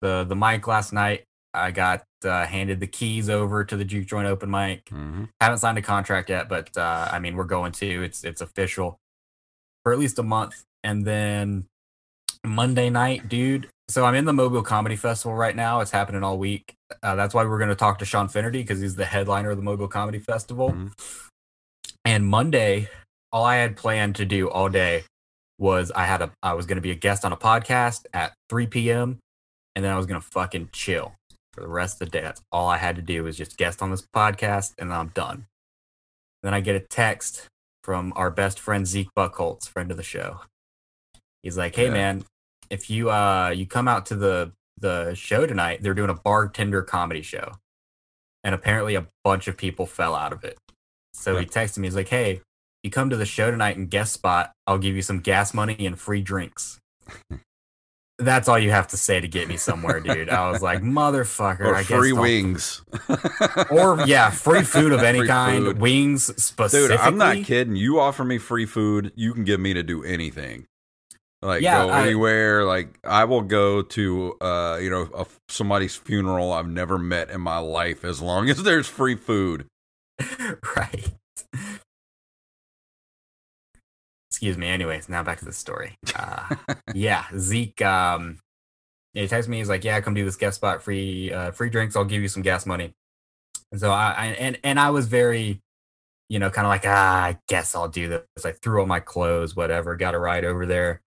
[0.00, 1.24] the the mic last night.
[1.54, 4.84] I got uh, handed the keys over to the juke joint open mic.
[4.86, 5.24] Mm-hmm.
[5.40, 8.02] haven't signed a contract yet, but uh, I mean we're going to.
[8.04, 8.98] It's it's official
[9.82, 11.66] for at least a month, and then
[12.46, 13.68] Monday night, dude.
[13.88, 15.80] So I'm in the Mobile Comedy Festival right now.
[15.80, 16.74] It's happening all week.
[17.02, 19.56] Uh, that's why we're going to talk to Sean Finnerty because he's the headliner of
[19.56, 20.70] the Mobile Comedy Festival.
[20.72, 20.92] Mhm.
[22.04, 22.88] And Monday,
[23.32, 25.04] all I had planned to do all day
[25.58, 28.32] was I had a I was going to be a guest on a podcast at
[28.48, 29.18] 3 p.m.
[29.74, 31.14] and then I was going to fucking chill
[31.52, 32.22] for the rest of the day.
[32.22, 35.08] That's all I had to do was just guest on this podcast and then I'm
[35.08, 35.46] done.
[36.42, 37.46] Then I get a text
[37.82, 40.40] from our best friend Zeke Buckholtz, friend of the show.
[41.42, 41.92] He's like, "Hey Yeah.
[41.92, 42.24] man,
[42.70, 46.82] if you uh you come out to the the show tonight, they're doing a bartender
[46.82, 47.52] comedy show."
[48.44, 50.56] And apparently a bunch of people fell out of it.
[51.14, 52.42] So he texted me, he's like, "Hey,
[52.82, 55.84] you come to the show tonight and guest spot, I'll give you some gas money
[55.86, 56.78] and free drinks."
[58.18, 60.30] That's all you have to say to get me somewhere, dude.
[60.30, 62.82] I was like, "Motherfucker, Or I free I'll- wings.
[63.70, 65.78] or yeah, free food of any Free kind, food.
[65.80, 66.96] wings specifically.
[66.96, 67.04] Dude.
[67.06, 67.76] I'm not kidding.
[67.76, 70.64] You offer me free food, you can get me to do anything.
[71.46, 72.64] Like Yeah, go I- anywhere.
[72.64, 77.40] Like I will go to uh, you know, a, somebody's funeral I've never met in
[77.40, 79.66] my life as long as there's free food.
[80.76, 81.12] right.
[84.30, 84.66] Excuse me.
[84.68, 85.94] Anyways, now back to the story.
[86.14, 86.54] Uh,
[86.94, 87.82] yeah, Zeke.
[87.82, 88.38] Um,
[89.12, 89.58] he texted me.
[89.58, 91.94] He's like, "Yeah, come do this guest spot, free, uh, free drinks.
[91.96, 92.92] I'll give you some gas money."
[93.70, 95.60] And so I, I and and I was very,
[96.28, 98.46] you know, kind of like, ah, I guess I'll do this.
[98.46, 99.94] I threw on my clothes, whatever.
[99.96, 101.00] Got a ride over there.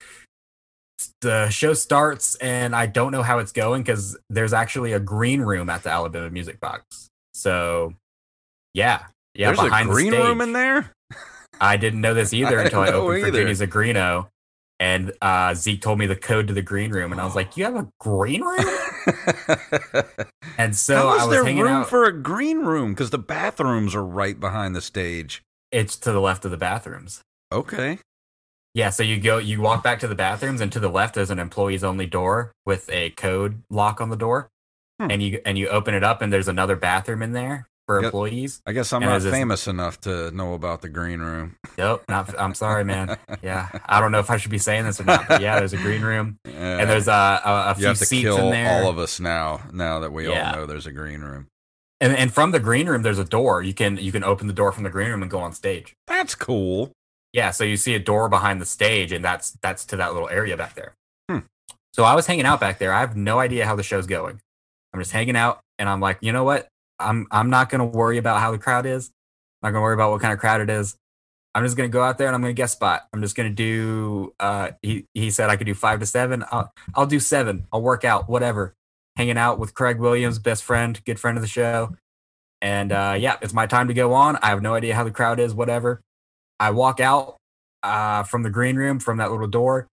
[1.22, 5.42] The show starts, and I don't know how it's going because there's actually a green
[5.42, 7.10] room at the Alabama Music Box.
[7.34, 7.94] So,
[8.74, 9.04] yeah,
[9.36, 10.92] yeah, there's a behind the green room in there?
[11.62, 13.44] I didn't know this either I until I opened for either.
[13.44, 14.28] Jenny Zigrino.
[14.80, 17.58] And uh, Zeke told me the code to the green room, and I was like,
[17.58, 18.64] "You have a green room?"
[20.58, 21.90] And so I was there hanging room out.
[21.90, 22.94] for a green room?
[22.94, 25.44] Because the bathrooms are right behind the stage.
[25.72, 27.22] it's to the left of the bathrooms.
[27.52, 28.00] Okay.
[28.78, 31.32] Yeah, so you go, you walk back to the bathrooms, and to the left there's
[31.32, 34.50] an employees only door with a code lock on the door,
[35.02, 35.10] Hmm.
[35.10, 38.06] and you and you open it up, and there's another bathroom in there for Yep.
[38.06, 38.62] employees.
[38.68, 41.56] I guess I'm And not there's this- famous enough to know about the green room.
[41.76, 42.40] Nope, not.
[42.40, 43.18] I'm sorry, man.
[43.42, 45.74] Yeah, I don't know if I should be saying this or not, but yeah, there's
[45.74, 48.84] a green room, and there's a, a, a few have to seats kill in there.
[48.84, 49.62] all of us now.
[49.74, 50.52] Now that we Yeah.
[50.52, 51.48] all know there's a green room.
[52.00, 53.63] And and from the green room, there's a door.
[53.63, 55.96] You can you can open the door from the green room and go on stage.
[56.06, 56.92] That's cool.
[57.34, 60.30] Yeah, so you see a door behind the stage, and that's that's to that little
[60.30, 60.94] area back there.
[61.30, 61.40] Hmm.
[61.94, 62.94] So I was hanging out back there.
[62.94, 64.40] I have no idea how the show's going.
[64.94, 66.68] I'm just hanging out, and I'm like, you know what?
[67.00, 69.12] I'm I'm not gonna worry about how the crowd is.
[69.62, 70.96] I'm not gonna worry about what kind of crowd it is.
[71.54, 73.08] I'm just gonna go out there and I'm gonna guest spot.
[73.13, 74.34] I'm just gonna do.
[74.40, 76.44] Uh, he he said I could do five to seven.
[76.52, 77.68] I'll I'll do seven.
[77.72, 78.74] I'll work out, whatever.
[79.16, 81.96] Hanging out with Craig Williams, best friend, good friend of the show.
[82.62, 84.38] And uh, yeah, it's my time to go on.
[84.38, 86.02] I have no idea how the crowd is, whatever.
[86.60, 87.38] I walk out
[87.84, 89.88] uh, from the green room from that little door,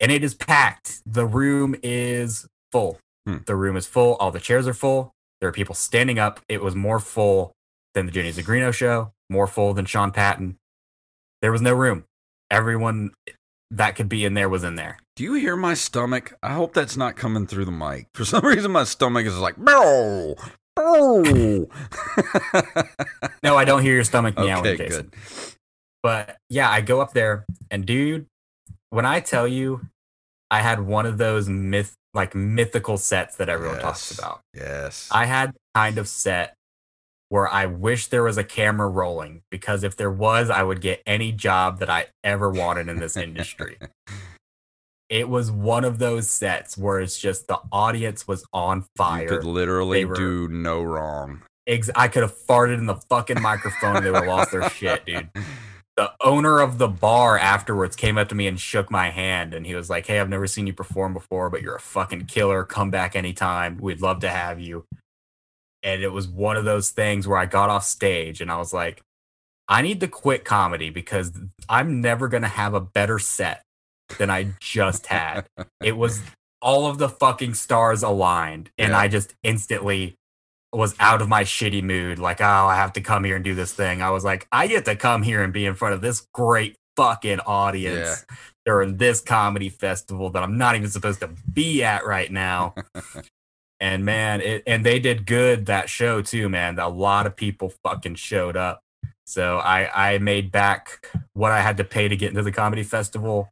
[0.00, 1.00] and it is packed.
[1.06, 2.98] The room is full.
[3.26, 3.38] Hmm.
[3.46, 4.14] The room is full.
[4.16, 5.12] All the chairs are full.
[5.40, 6.40] There are people standing up.
[6.48, 7.52] It was more full
[7.94, 10.56] than the Jenny Zigrino show, more full than Sean Patton.
[11.42, 12.04] There was no room.
[12.50, 13.10] Everyone
[13.70, 14.98] that could be in there was in there.
[15.14, 16.32] Do you hear my stomach?
[16.42, 18.06] I hope that's not coming through the mic.
[18.14, 20.34] For some reason, my stomach is like, bow,
[20.74, 21.68] bow.
[23.42, 25.10] No, I don't hear your stomach meowing, okay, Jason.
[25.10, 25.14] good.
[26.02, 28.26] But yeah, I go up there and dude,
[28.90, 29.88] when I tell you
[30.50, 34.40] I had one of those myth like mythical sets that everyone talks about.
[34.54, 35.08] Yes.
[35.12, 36.54] I had kind of set
[37.28, 41.02] where I wish there was a camera rolling because if there was, I would get
[41.06, 43.76] any job that I ever wanted in this industry.
[45.10, 49.28] it was one of those sets where it's just the audience was on you fire.
[49.28, 51.42] could literally were- do no wrong.
[51.66, 54.70] Ex- I could have farted in the fucking microphone and they would have lost their
[54.70, 55.28] shit, dude.
[55.98, 59.66] The owner of the bar afterwards came up to me and shook my hand and
[59.66, 62.62] he was like, Hey, I've never seen you perform before, but you're a fucking killer.
[62.62, 63.78] Come back anytime.
[63.78, 64.84] We'd love to have you.
[65.82, 68.72] And it was one of those things where I got off stage and I was
[68.72, 69.02] like,
[69.66, 71.32] I need to quit comedy because
[71.68, 73.62] I'm never going to have a better set
[74.18, 75.46] than I just had.
[75.82, 76.22] it was
[76.62, 78.70] all of the fucking stars aligned.
[78.78, 78.98] And Yeah.
[79.00, 80.14] I just instantly
[80.72, 82.18] was out of my shitty mood.
[82.18, 84.02] Like, oh, I have to come here and do this thing.
[84.02, 86.76] I was like, I get to come here and be in front of this great
[86.96, 88.26] fucking audience
[88.66, 92.74] during this comedy festival that I'm not even supposed to be at right now.
[93.80, 96.78] and man, it, and they did good that show too, man.
[96.78, 98.82] A lot of people fucking showed up.
[99.26, 102.82] So I, I made back what I had to pay to get into the comedy
[102.82, 103.48] festival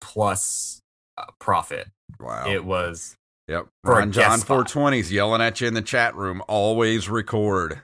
[0.00, 0.80] plus
[1.18, 1.88] uh, profit.
[2.20, 2.46] Wow.
[2.46, 3.16] It was
[3.48, 3.66] Yep.
[3.84, 4.40] Ron John.
[4.40, 6.42] 420's yelling at you in the chat room.
[6.48, 7.80] Always record.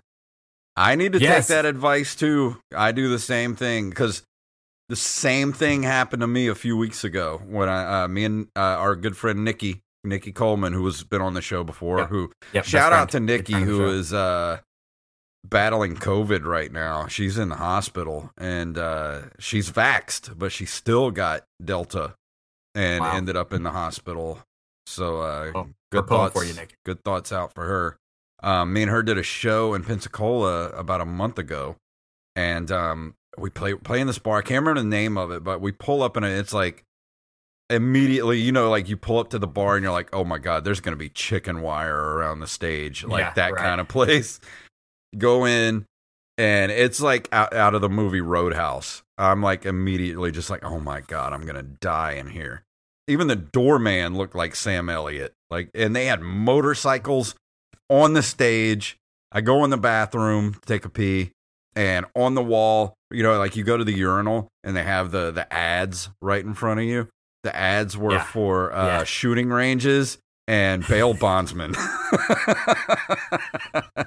[0.76, 1.48] I need to Yes.
[1.48, 2.56] take that advice too.
[2.74, 4.22] I do the same thing because
[4.88, 8.48] the same thing happened to me a few weeks ago when I, uh, me and
[8.56, 12.06] uh, our good friend Nikki, Nikki Coleman, who has been on the show before, Yeah.
[12.06, 14.60] who yep, shout out to Nikki, friend of the who is uh,
[15.44, 17.06] battling COVID right now.
[17.06, 22.14] She's in the hospital and uh, she's vaxxed, but she still got Delta
[22.74, 23.16] and Wow.
[23.16, 24.40] ended up in the hospital.
[24.90, 26.76] So uh, Well, good thoughts for you, Nick.
[26.84, 27.96] Good thoughts out for her.
[28.42, 31.76] Um, me and her did a show in Pensacola about a month ago,
[32.34, 34.38] and um, we play play in this bar.
[34.38, 36.84] I can't remember the name of it, but we pull up and it's like
[37.68, 40.38] immediately, you know, like you pull up to the bar and you're like, oh my
[40.38, 43.62] god, there's gonna be chicken wire around the stage, like Yeah, that right.
[43.62, 44.40] kind of place.
[45.18, 45.86] Go in,
[46.38, 49.02] and it's like out, out of the movie Roadhouse.
[49.18, 52.64] I'm like immediately just like, oh my god, I'm gonna die in here.
[53.10, 55.32] Even the doorman looked like Sam Elliott.
[55.50, 57.34] Like, and they had motorcycles
[57.88, 58.96] on the stage.
[59.32, 61.32] I go in the bathroom, to take a pee,
[61.74, 65.10] and on the wall, you know, like you go to the urinal and they have
[65.10, 67.08] the the ads right in front of you.
[67.42, 68.24] The ads were Yeah.
[68.24, 69.04] for uh, Yeah.
[69.04, 71.72] shooting ranges and bail bondsmen.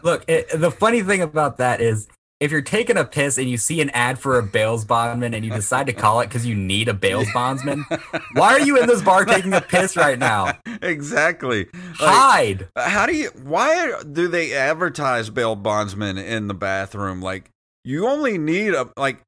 [0.04, 2.08] Look, it, the funny thing about that is
[2.43, 5.45] if you're taking a piss and you see an ad for a bails bondsman and
[5.45, 7.86] you decide to call it because you need a bails bondsman,
[8.34, 10.51] why are you in this bar taking a piss right now?
[10.82, 11.67] exactly.
[12.01, 12.67] Like, Hide.
[12.75, 13.29] how do you?
[13.43, 17.21] Why do they advertise bail bondsmen in the bathroom?
[17.21, 17.49] Like
[17.86, 19.21] you only need a like.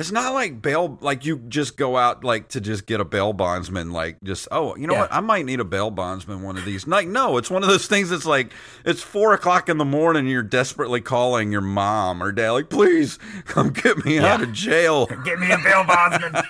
[0.00, 0.96] It's not like bail.
[1.02, 3.90] Like you just go out like to just get a bail bondsman.
[3.92, 5.00] Like just oh, you know Yeah.
[5.02, 5.12] what?
[5.12, 6.86] I might need a bail bondsman one of these.
[6.86, 8.08] Like no, it's one of those things.
[8.08, 8.50] that's like
[8.86, 10.26] it's four o'clock in the morning.
[10.26, 12.52] You're desperately calling your mom or dad.
[12.52, 15.04] Like please come get me out of jail.
[15.24, 16.42] get me a bail bondsman.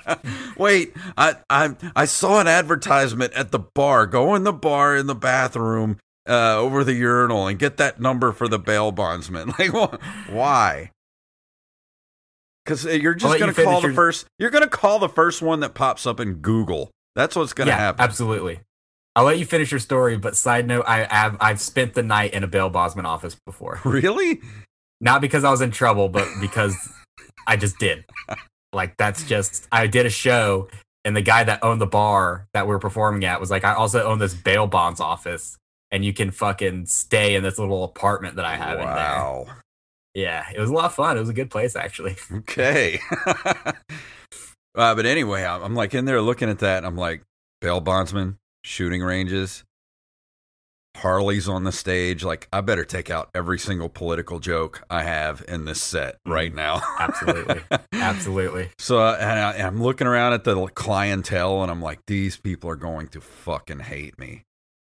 [0.56, 4.06] Wait, I I I saw an advertisement at the bar.
[4.06, 8.30] Go in the bar in the bathroom uh, over the urinal and get that number
[8.30, 9.52] for the bail bondsman.
[9.58, 10.92] Like wh- why?
[12.64, 14.26] Because uh, you're just gonna call finish the your- first.
[14.38, 16.90] You're gonna call the first one that pops up in Google.
[17.16, 18.02] That's what's gonna yeah, happen.
[18.02, 18.60] absolutely.
[19.16, 22.32] I'll let you finish your story, but side note, I have I've spent the night
[22.32, 23.80] in a bail bondsman office before.
[23.84, 24.40] Really?
[25.00, 26.76] Not because I was in trouble, but because
[27.46, 28.04] I just did.
[28.72, 30.68] Like that's just I did a show
[31.04, 33.72] and the guy that owned the bar that we were performing at was like, I
[33.74, 35.56] also own this bail bonds office
[35.90, 39.62] and you can fucking stay in this little apartment that I have in there.
[40.14, 41.16] Yeah, it was a lot of fun.
[41.16, 42.16] It was a good place actually.
[42.32, 43.00] Okay.
[43.26, 43.74] uh,
[44.74, 47.22] but anyway, I'm, I'm like in there looking at that, and I'm like,
[47.60, 49.64] bail bondsman, shooting ranges,
[50.96, 52.24] Harley's on the stage.
[52.24, 56.54] Like, I better take out every single political joke I have in this set right
[56.54, 56.82] now.
[56.98, 57.62] Absolutely.
[57.92, 58.70] Absolutely.
[58.78, 62.70] So, uh, and, I, I'm looking around at the clientele, and I'm like, these people
[62.70, 64.44] are going to fucking hate me.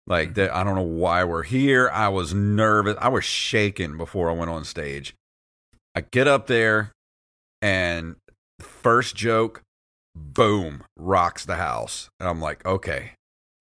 [0.07, 0.35] Like, mm.
[0.35, 1.90] they, I don't know why we're here.
[1.93, 2.97] I was nervous.
[3.01, 5.14] I was shaking before I went on stage.
[5.95, 6.93] I get up there,
[7.62, 8.17] and
[8.61, 9.62] first joke,
[10.14, 12.09] boom, rocks the house.
[12.19, 13.12] And I'm like, okay.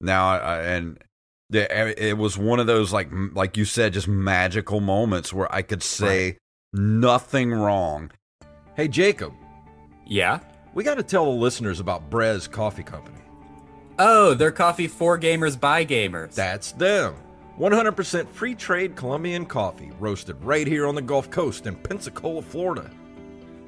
[0.01, 0.97] Now, I, and
[1.49, 5.61] the, it was one of those like like you said, just magical moments where I
[5.61, 6.37] could say
[6.73, 8.11] nothing wrong.
[8.75, 9.33] Hey, Jacob,
[10.07, 10.39] Yeah.
[10.73, 13.22] we got to tell the listeners about Brez Coffee Company.
[14.05, 16.35] Oh, they're coffee for gamers by gamers.
[16.35, 17.15] That's them.
[17.57, 22.91] 100% free trade Colombian coffee, roasted right here on the Gulf Coast in Pensacola, Florida.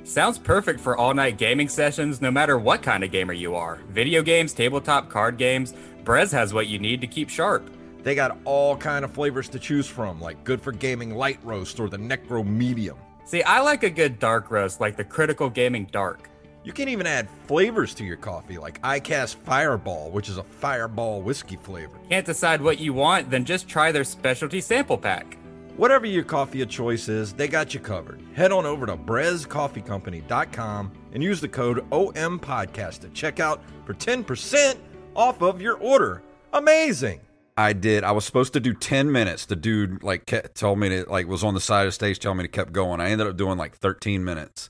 [0.03, 3.77] Sounds perfect for all night gaming sessions, no matter what kind of gamer you are.
[3.87, 7.69] Video games, tabletop card games, Brez has what you need to keep sharp.
[8.03, 11.79] They got all kind of flavors to choose from, like good for gaming light roast
[11.79, 12.97] or the Necro medium.
[13.23, 16.29] See, I like a good dark roast, like the Critical Gaming Dark.
[16.65, 21.21] You can even add flavors to your coffee, like ICAST Fireball, which is a fireball
[21.21, 21.99] whiskey flavor.
[22.09, 23.29] Can't decide what you want?
[23.29, 25.37] Then just try their specialty sample pack.
[25.77, 28.19] Whatever your coffee of choice is, they got you covered.
[28.33, 34.75] Head on over to brezcoffeecompany.com and use the code OMPodcast to check out for 10%
[35.15, 36.23] off of your order.
[36.51, 37.19] Amazing!
[37.57, 38.03] I did.
[38.03, 39.45] I was supposed to do ten minutes.
[39.45, 42.19] The dude like kept, told me to like was on the side of the stage
[42.19, 42.99] telling me to keep going.
[42.99, 44.69] I ended up doing like thirteen minutes.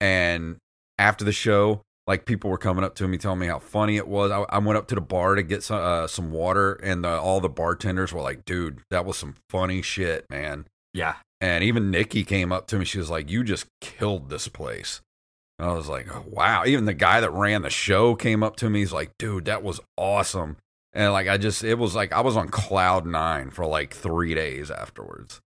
[0.00, 0.58] And
[0.98, 4.06] after the show, like people were coming up to me telling me how funny it
[4.06, 4.30] was.
[4.30, 7.18] I, I went up to the bar to get some uh, some water, and the,
[7.18, 11.16] all the bartenders were like, "Dude, that was some funny shit, man." Yeah.
[11.40, 12.84] And even Nikki came up to me.
[12.84, 15.00] She was like, "You just killed this place."
[15.58, 18.56] And I was like, oh, "Wow!" Even the guy that ran the show came up
[18.56, 18.80] to me.
[18.80, 20.56] He's like, "Dude, that was awesome."
[20.92, 24.34] And like I just, it was like I was on cloud nine for like three
[24.34, 25.40] days afterwards.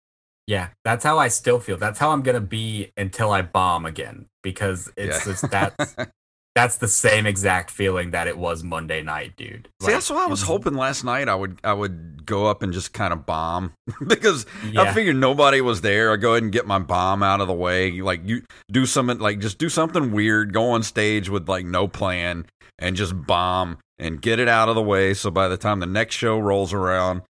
[0.46, 1.76] Yeah, that's how I still feel.
[1.76, 5.32] That's how I'm gonna be until I bomb again because it's Yeah.
[5.32, 5.96] just that's
[6.54, 9.68] that's the same exact feeling that it was Monday night, dude.
[9.82, 11.28] See, that's what I was hoping last night.
[11.28, 13.72] I would I would go up and just kind of bomb
[14.06, 16.12] because I figured nobody was there.
[16.12, 17.90] I go ahead and get my bomb out of the way.
[18.02, 20.52] Like you do something like just do something weird.
[20.52, 22.44] Go on stage with like no plan
[22.78, 25.14] and just bomb and get it out of the way.
[25.14, 27.22] So by the time the next show rolls around,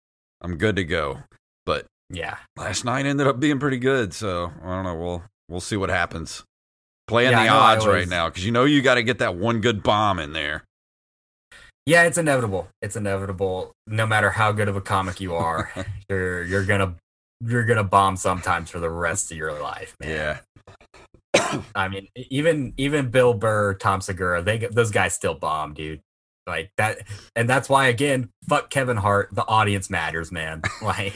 [0.41, 1.19] I'm good to go.
[1.67, 4.13] But Yeah, last night ended up being pretty good.
[4.15, 4.95] So I don't know.
[4.95, 6.45] We'll we'll see what happens.
[7.09, 9.61] Playing Yeah, the odds right now because you know you got to get that one
[9.61, 10.63] good bomb in there.
[11.87, 12.69] yeah, it's inevitable.
[12.81, 13.73] It's inevitable.
[13.87, 15.73] No matter how good of a comic you are,
[16.09, 16.95] you're you're gonna
[17.41, 20.39] you're gonna bomb sometimes for the rest of your life, man.
[21.35, 21.61] Yeah.
[21.75, 26.01] I mean, even even Bill Burr, Tom Segura, they those guys still bomb, dude.
[26.47, 29.29] Like that, and that's why again, fuck Kevin Hart.
[29.33, 30.63] The audience matters, man.
[30.83, 31.15] Like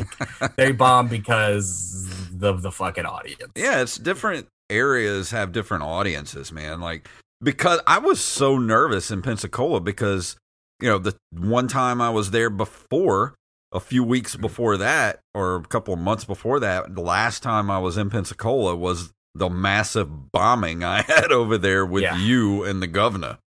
[0.56, 2.08] they bomb because
[2.40, 3.52] of the fucking audience.
[3.56, 6.80] Yeah, it's different areas have different audiences, man.
[6.80, 7.08] Like
[7.42, 10.36] because I was so nervous in Pensacola because
[10.80, 13.34] you know the one time I was there before
[13.72, 14.42] a few weeks mm-hmm.
[14.42, 18.10] before that or a couple of months before that the last time I was in
[18.10, 22.16] Pensacola was the massive bombing I had over there with Yeah.
[22.16, 23.38] you and the governor.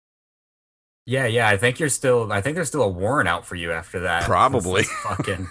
[1.09, 1.49] Yeah, yeah.
[1.49, 2.31] I think you're still.
[2.31, 4.25] I think there's still a warrant out for you after that.
[4.25, 4.83] Probably.
[4.83, 5.49] Fucking.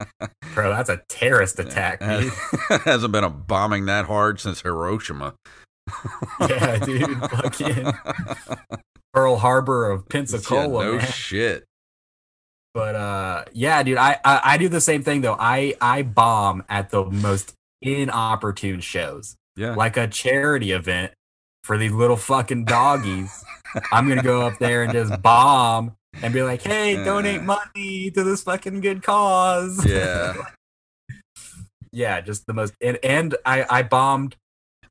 [0.54, 2.30] Bro, that's a terrorist attack, dude.
[2.84, 5.32] hasn't been a bombing that hard since Hiroshima.
[6.46, 7.18] yeah, dude.
[7.30, 7.90] Fucking
[9.14, 11.06] Pearl Harbor of Yeah, Pensacola, no man.
[11.06, 11.64] shit.
[12.74, 13.96] But uh, yeah, dude.
[13.96, 15.36] I, I I do the same thing though.
[15.38, 19.74] I I bomb at the most inopportune shows, Yeah.
[19.74, 21.12] like a charity event
[21.64, 23.42] for these little fucking doggies.
[23.92, 28.24] I'm gonna go up there and just bomb and be like, "Hey, donate money to
[28.24, 30.34] this fucking good cause." Yeah.
[31.92, 32.74] yeah, just the most.
[32.80, 34.36] And, and I I bombed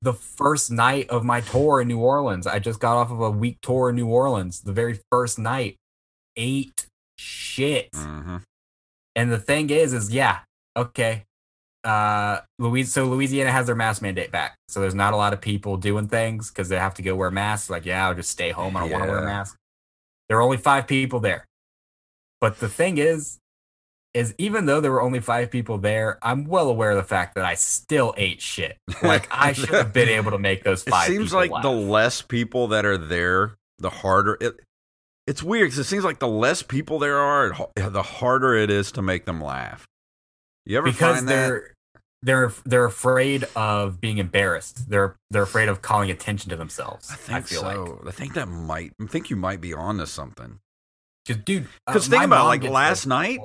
[0.01, 2.47] the first night of my tour in New Orleans.
[2.47, 4.61] I just got off of a week tour in New Orleans.
[4.61, 5.77] The very first night,
[6.35, 6.87] ate
[7.17, 7.89] shit.
[7.93, 8.37] hmm
[9.15, 10.39] And the thing is, is yeah,
[10.75, 11.23] okay.
[11.83, 15.39] Uh, Louis, so Louisiana has their mask mandate back, so there's not a lot of
[15.39, 17.69] people doing things because they have to go wear masks.
[17.69, 18.75] Like, yeah, I'll just stay home.
[18.75, 19.55] I don't want to wear a mask.
[20.27, 21.45] There are only five people there,
[22.41, 23.39] but the thing is,
[24.13, 27.35] is even though there were only five people there, I'm well aware of the fact
[27.35, 28.77] that I still ate shit.
[29.03, 31.09] Like, I should have been able to make those five.
[31.09, 31.63] It seems like laugh.
[31.63, 34.59] the less people that are there, the harder it.
[35.27, 38.93] It's weird because it seems like the less people there are, the harder it is
[38.93, 39.85] to make them laugh.
[40.67, 41.73] You ever because find they're
[42.23, 44.89] they're they're afraid of being embarrassed.
[44.89, 47.09] They're they're afraid of calling attention to themselves.
[47.09, 47.83] I I, think feel so.
[48.03, 48.91] like, I think that might.
[49.01, 50.59] I think you might be on to something.
[51.27, 51.67] 'Cause, dude.
[51.85, 53.41] uh, 'Cause think about, like, last night-.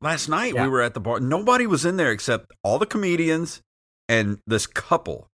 [0.00, 0.62] Last night Yeah.
[0.64, 1.20] we were at the bar.
[1.20, 3.60] Nobody was in there except all the comedians
[4.08, 5.28] and this couple.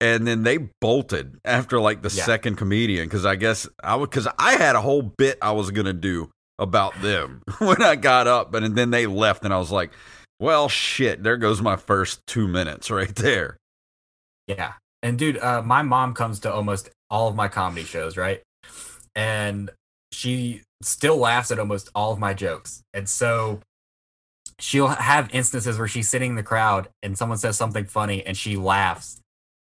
[0.00, 2.24] And then they bolted after like the Yeah.
[2.24, 5.70] second comedian because I guess I would because I had a whole bit I was
[5.70, 9.58] gonna do about them when I got up, but and then they left, and I
[9.58, 9.90] was like,
[10.38, 13.56] "Well, shit, there goes my first two minutes right there."
[14.46, 14.74] Yeah.
[15.02, 18.42] And dude, uh, my mom comes to almost all of my comedy shows, right?
[19.14, 19.70] And
[20.12, 22.82] she still laughs at almost all of my jokes.
[22.94, 23.60] And so
[24.58, 28.36] she'll have instances where she's sitting in the crowd and someone says something funny and
[28.36, 29.20] she laughs.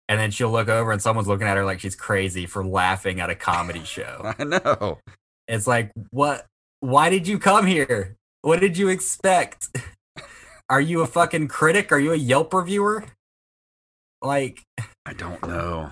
[0.08, 3.20] And then she'll look over and someone's looking at her like she's crazy for laughing
[3.20, 4.34] at a comedy show.
[4.38, 4.98] I know.
[5.46, 6.46] It's like, what?
[6.80, 8.16] Why did you come here?
[8.42, 9.68] What did you expect?
[10.70, 11.90] Are you a fucking critic?
[11.92, 13.04] Are you a Yelp reviewer?
[14.20, 14.64] Like,
[15.06, 15.90] I don't know.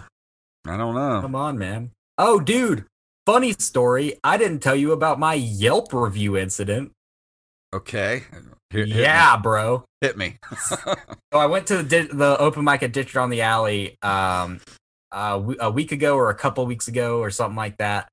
[0.66, 1.20] I don't know.
[1.22, 1.92] Come on, man.
[2.18, 2.84] Oh, dude.
[3.24, 4.18] Funny story.
[4.22, 6.92] I didn't tell you about my Yelp review incident.
[7.72, 8.24] Okay.
[8.70, 9.00] Hit me.
[9.00, 9.84] yeah, bro.
[10.00, 10.38] Hit me.
[11.32, 14.60] So I went to the, the open mic at Ditch on the Alley um,
[15.12, 18.08] uh, a week ago or a couple weeks ago or something like that.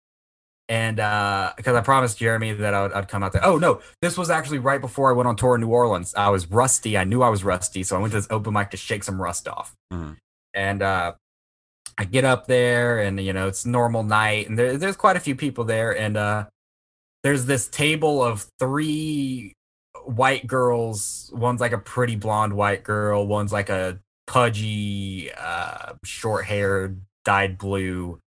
[0.70, 3.46] And because I promised Jeremy that I would, I'd come out there.
[3.46, 3.82] Oh, no.
[4.02, 6.16] This was actually right before I went on tour in New Orleans.
[6.16, 6.98] I was rusty.
[6.98, 7.84] I knew I was rusty.
[7.84, 9.74] So I went to this open mic to shake some rust off.
[9.92, 10.18] Mhm.
[10.54, 11.14] And uh,
[11.98, 14.48] I get up there and, you know, it's normal night.
[14.48, 15.98] And there, there's quite a few people there.
[15.98, 16.46] And uh,
[17.24, 19.54] there's this table of three
[20.06, 21.30] white girls.
[21.34, 23.28] One's like a pretty blonde white girl.
[23.28, 28.20] One's like a pudgy, uh, short haired, dyed blue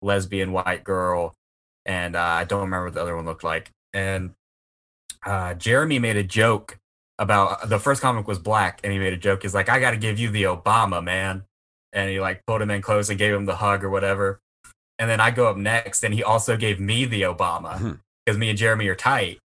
[0.00, 1.34] lesbian white girl.
[1.86, 3.70] And uh, I don't remember what the other one looked like.
[3.92, 4.34] And
[5.24, 6.78] uh, Jeremy made a joke
[7.18, 9.42] about the first comic was black, and he made a joke.
[9.42, 11.44] He's like, I got to give you the Obama, man.
[11.92, 14.40] And he like pulled him in close and gave him the hug or whatever.
[14.98, 18.50] And then I go up next, and he also gave me the Obama because me
[18.50, 19.38] and Jeremy are tight.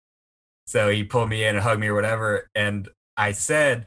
[0.66, 2.48] So he pulled me in and hugged me or whatever.
[2.54, 3.86] And I said,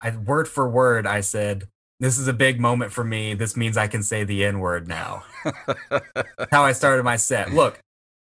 [0.00, 1.68] I word for word, I said,
[2.00, 3.34] "This is a big moment for me.
[3.34, 5.24] This means I can say the N word now."
[6.50, 7.52] How I started my set.
[7.52, 7.80] Look,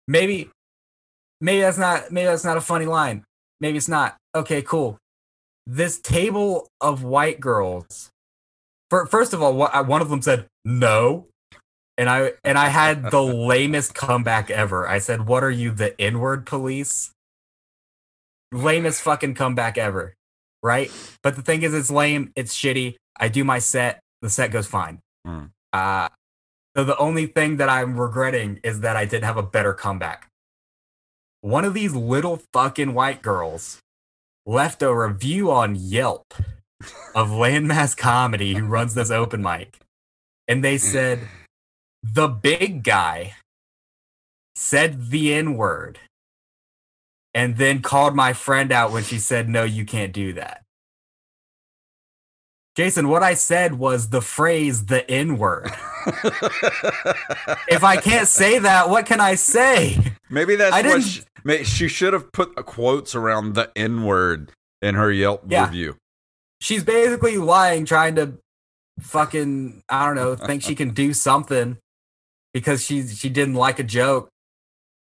[0.07, 0.49] maybe,
[1.41, 3.23] maybe that's not, maybe that's not a funny line.
[3.59, 4.17] Maybe it's not.
[4.33, 4.97] Okay, cool.
[5.65, 8.09] This table of white girls.
[8.89, 11.25] For, first of all, one of them said no,
[11.97, 14.87] and I and I had the lamest comeback ever.
[14.87, 17.11] I said, "What are you, the inward police?"
[18.53, 20.13] Lamest fucking comeback ever,
[20.61, 20.91] right?
[21.23, 22.31] But the thing is, it's lame.
[22.35, 22.95] It's shitty.
[23.19, 23.99] I do my set.
[24.21, 24.99] The set goes fine.
[25.25, 25.49] Mm.
[25.73, 26.09] Uh,
[26.75, 30.27] so the only thing that I'm regretting is that I didn't have a better comeback.
[31.41, 33.79] One of these little fucking white girls
[34.45, 36.33] left a review on Yelp
[37.13, 39.79] of Landmass Comedy who runs this open mic.
[40.47, 40.81] And they mm.
[40.81, 41.19] said,
[42.03, 43.35] the big guy
[44.55, 45.99] said the N word
[47.33, 50.64] and then called my friend out when she said, no, you can't do that.
[52.75, 55.71] Jason, what I said was the phrase the N word.
[57.67, 59.97] If I can't say that, what can I say?
[60.29, 64.03] Maybe that's I what didn't- she, may, she should have put quotes around the N
[64.03, 64.51] word
[64.81, 65.65] in her Yelp Yeah.
[65.65, 65.95] review.
[66.61, 68.33] She's basically lying, trying to
[68.99, 71.77] fucking, I don't know, think she can do something
[72.53, 74.29] because she she didn't like a joke.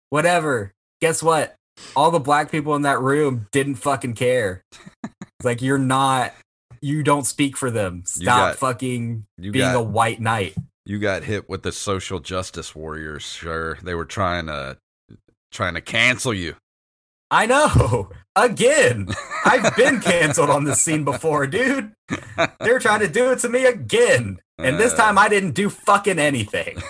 [0.10, 0.72] Whatever.
[1.02, 1.56] Guess what?
[1.96, 4.64] All the black people in that room didn't fucking care.
[5.04, 6.34] It's like you're not
[6.82, 8.04] you don't speak for them.
[8.06, 10.56] Stop got- fucking being got a white knight.
[10.86, 13.24] you got hit with the social justice warriors.
[13.24, 14.78] Sure, they were trying to
[15.52, 16.56] trying to cancel you.
[17.32, 18.10] I know.
[18.36, 19.08] Again.
[19.46, 21.92] I've been canceled on this scene before, dude.
[22.60, 24.40] They're trying to do it to me again.
[24.58, 24.98] And this Uh.
[24.98, 26.82] time I didn't do fucking anything.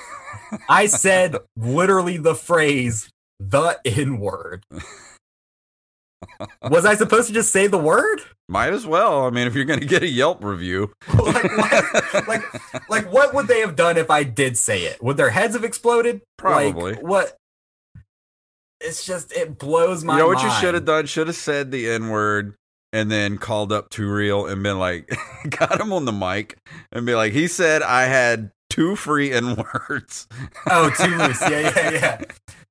[0.70, 3.10] I said literally the phrase,
[3.40, 4.64] the N word.
[6.70, 8.22] Was I supposed to just say the word?
[8.48, 9.26] Might as well.
[9.26, 13.34] I mean, if you're going to get a Yelp review, like, what, like, like, what
[13.34, 15.02] would they have done if I did say it?
[15.04, 16.22] Would their heads have exploded?
[16.38, 16.94] Probably.
[16.94, 17.38] Like, what?
[18.82, 21.06] It's just, it blows my you know what you should have done?
[21.06, 22.56] Should have said the N word
[22.94, 25.10] and then called up Too Real and been like,
[25.50, 26.58] got him on the mic
[26.92, 30.28] and be like, he said I had two free N words.
[30.70, 31.42] Oh, too loose.
[31.42, 32.22] Yeah, yeah, yeah.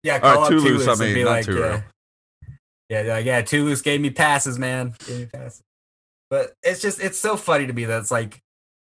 [0.03, 1.83] Yeah, Or call up too loose, I and mean, be not like, real.
[2.89, 3.43] Yeah, yeah, yeah.
[3.43, 4.95] Too loose gave me passes, man.
[5.07, 5.63] Gave me passes.
[6.31, 8.41] But it's just, it's so funny to me that it's like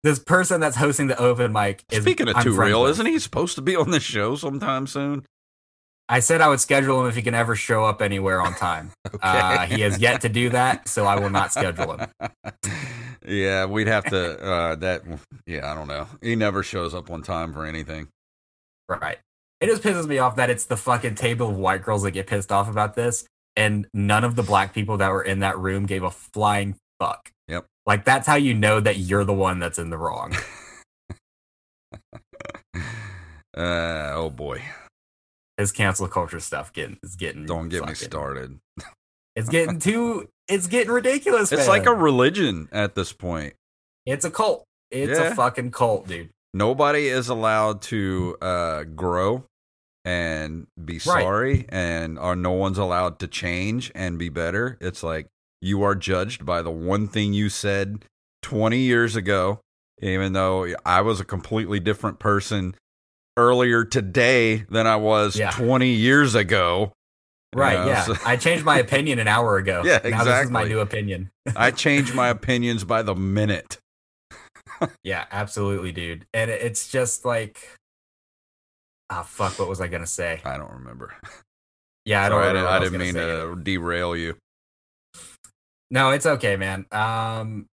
[0.02, 2.02] this person that's hosting the open mic is.
[2.02, 5.24] Speaking of I'm Too Real, isn't he supposed to be on this show sometime soon?
[6.08, 8.92] I said I would schedule him if he can ever show up anywhere on time.
[9.06, 9.18] Okay.
[9.22, 12.08] Uh, he has yet to do that, so I will not schedule him.
[13.26, 14.40] Yeah, we'd have to.
[14.40, 15.02] Uh, that.
[15.46, 16.06] Yeah, I don't know.
[16.22, 18.08] He never shows up on time for anything.
[18.88, 19.18] Right.
[19.60, 22.26] It just pisses me off that it's the fucking table of white girls that get
[22.28, 23.24] pissed off about this,
[23.56, 27.30] and none of the black people that were in that room gave a flying fuck.
[27.48, 27.66] Yep.
[27.86, 30.34] Like that's how you know that you're the one that's in the wrong.
[33.56, 34.60] Uh, oh boy,
[35.56, 38.58] His cancel culture stuff getting is getting don't get me started.
[39.34, 40.28] It's getting too.
[40.48, 41.50] It's getting ridiculous.
[41.50, 41.68] It's man.
[41.68, 43.54] like a religion at this point.
[44.04, 44.62] It's a cult.
[44.92, 45.32] It's Yeah.
[45.32, 46.30] a fucking cult, dude.
[46.54, 49.42] Nobody is allowed to uh, grow
[50.06, 51.00] and be Right.
[51.02, 54.78] sorry, and are no one's allowed to change and be better.
[54.80, 55.26] It's like
[55.60, 58.04] you are judged by the one thing you said
[58.42, 59.60] 20 years ago,
[60.00, 62.76] even though I was a completely different person
[63.36, 65.50] earlier today than I was Yeah.
[65.50, 66.92] 20 years ago.
[67.54, 67.78] You Right?
[67.80, 68.02] know, yeah.
[68.04, 69.82] so- I changed my opinion an hour ago.
[69.84, 71.30] Yeah, Now this is my new opinion.
[71.56, 73.78] I change my opinions by the minute.
[75.02, 76.26] Yeah, absolutely, dude.
[76.34, 77.76] And it's just like,
[79.10, 79.58] ah, fuck.
[79.58, 80.40] What was I gonna say?
[80.44, 81.14] I don't remember.
[82.06, 82.38] Yeah, I don't.
[82.38, 83.20] Sorry, remember I I didn't mean say.
[83.20, 84.36] to derail you.
[85.90, 86.86] No, it's okay, man.
[86.92, 87.66] Um,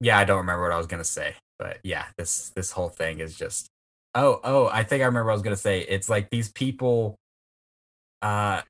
[0.00, 3.18] yeah, I don't remember what I was gonna say, but yeah, this this whole thing
[3.18, 3.66] is just.
[4.14, 5.80] Oh, oh, I think I remember what I was gonna say.
[5.80, 7.16] It's like these people,
[8.22, 8.62] uh,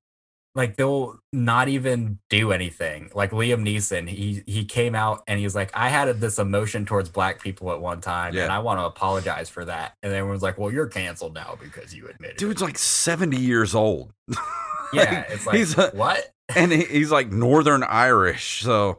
[0.61, 3.11] like they'll not even do anything.
[3.15, 6.85] Like Liam Neeson, he he came out and he was like, I had this emotion
[6.87, 8.45] towards black people at one time, Yeah.
[8.45, 9.95] and I want to apologize for that.
[10.03, 12.37] And everyone's like, Well, you're canceled now because you admitted.
[12.37, 14.13] it." Dude's like 70 years old.
[14.93, 16.31] yeah, it's like he's a- what?
[16.55, 18.63] and he's like Northern Irish.
[18.63, 18.99] So,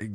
[0.00, 0.08] you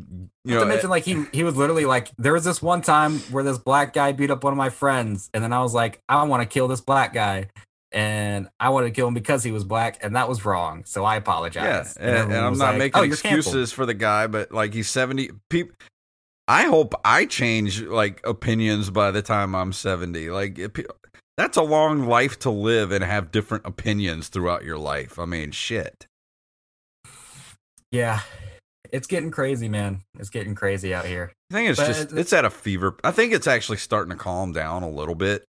[0.44, 3.20] Not know, to mention, like he he was literally like, there was this one time
[3.32, 6.02] where this black guy beat up one of my friends, and then I was like,
[6.10, 7.50] I want to kill this black guy,
[7.92, 10.84] and I wanted to kill him because he was black, and that was wrong.
[10.86, 11.98] So I yeah, apologize.
[11.98, 14.74] and, and I'm not like, making "Oh, you're canceled." excuses for the guy, but like
[14.74, 15.30] he's 70.
[15.50, 15.76] People,
[16.48, 20.30] I hope I change like opinions by the time I'm 70.
[20.30, 20.78] Like, it,
[21.38, 25.20] that's a long life to live and have different opinions throughout your life.
[25.20, 26.08] I mean, shit.
[27.92, 28.20] Yeah,
[28.92, 30.02] it's getting crazy, man.
[30.20, 31.32] It's getting crazy out here.
[31.52, 32.96] I think it's But just, it- it's at a fever.
[33.04, 35.46] I think it's actually starting to calm down a little bit.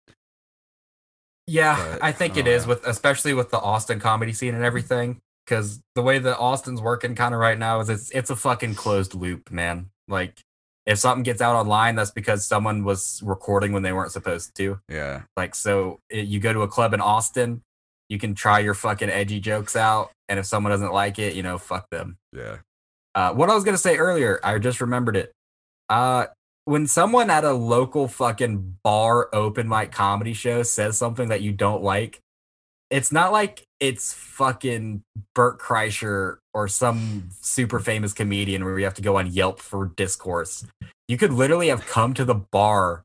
[1.49, 4.65] Yeah, But, I think it oh, is with especially with the Austin comedy scene and
[4.65, 5.21] everything.
[5.45, 8.75] Because the way that Austin's working kind of right now is it's it's a fucking
[8.75, 9.91] closed loop, man.
[10.07, 10.43] Like
[10.89, 14.81] if something gets out online, that's because someone was recording when they weren't supposed to.
[14.89, 15.23] Yeah.
[15.37, 17.63] Like so, it, you go to a club in Austin,
[18.09, 21.43] you can try your fucking edgy jokes out, and if someone doesn't like it, you
[21.43, 22.19] know, fuck them.
[22.33, 22.59] Yeah.
[23.15, 25.33] Uh, what I was gonna say earlier, I just remembered it.
[25.89, 26.27] Uh,
[26.69, 31.51] when someone at a local fucking bar open mic comedy show says something that you
[31.51, 32.21] don't like,
[32.91, 35.03] it's not like it's fucking
[35.35, 39.87] Bert Kreischer or some super famous comedian where you have to go on Yelp for
[39.97, 40.67] discourse.
[41.09, 43.03] You could literally have come to the bar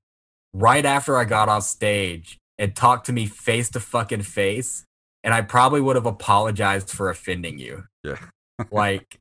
[0.54, 4.84] right after I got off stage and talked to me face to fucking face,
[5.24, 8.20] and I probably would have apologized for offending you Yeah.
[8.72, 9.20] like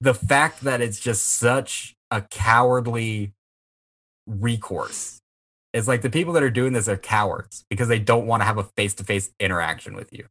[0.00, 3.34] the fact that it's just such a cowardly
[4.28, 5.18] recourse
[5.74, 8.44] it's like the people that are doing this are cowards because they don't want to
[8.44, 10.26] have a face-to-face interaction with you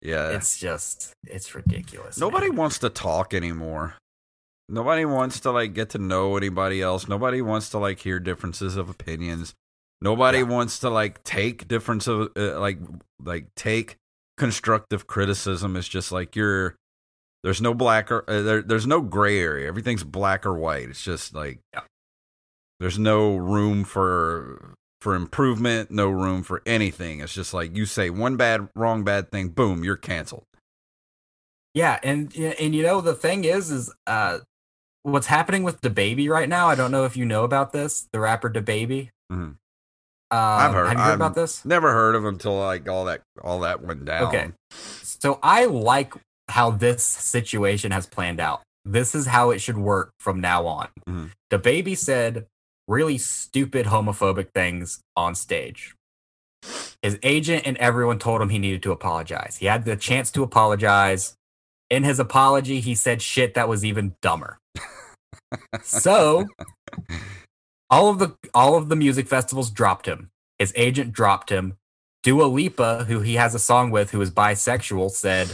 [0.00, 0.30] Yeah.
[0.30, 2.56] it's just it's ridiculous Nobody man.
[2.56, 3.94] wants to talk anymore.
[4.68, 7.06] Nobody wants to like get to know anybody else.
[7.08, 9.54] Nobody wants to like hear differences of opinions.
[10.00, 10.44] Nobody Yeah.
[10.44, 12.78] wants to like take difference of uh, like
[13.22, 13.96] like take
[14.38, 15.76] constructive criticism.
[15.76, 16.76] It's just like you're
[17.44, 19.68] there's no black or uh, there, there's no gray area.
[19.68, 20.88] Everything's black or white.
[20.88, 21.80] It's just like Yeah.
[22.82, 27.20] There's no room for for improvement, no room for anything.
[27.20, 30.44] It's just like you say one bad wrong bad thing, boom, you're canceled.
[31.74, 34.38] yeah and and you know the thing is is uh
[35.04, 38.20] what's happening with DaBaby right now i don't know if you know about this the
[38.20, 39.52] rapper DaBaby Mm-hmm.
[40.30, 43.22] I've heard- have you heard about this Never heard of him until like all that
[43.42, 44.24] all that went down.
[44.28, 44.50] Okay.
[45.02, 46.12] So I like
[46.48, 48.62] how this situation has planned out.
[48.84, 50.88] This is how it should work from now on.
[51.50, 52.46] DaBaby said
[52.88, 55.94] really stupid homophobic things on stage.
[57.02, 59.56] His agent and everyone told him he needed to apologize.
[59.58, 61.34] He had the chance to apologize.
[61.90, 64.58] In his apology, he said shit that was even dumber.
[65.82, 66.46] so
[67.90, 70.30] all of the all of the music festivals dropped him.
[70.58, 71.76] His agent dropped him.
[72.22, 75.50] Dua Lipa, who he has a song with, who is bisexual, said,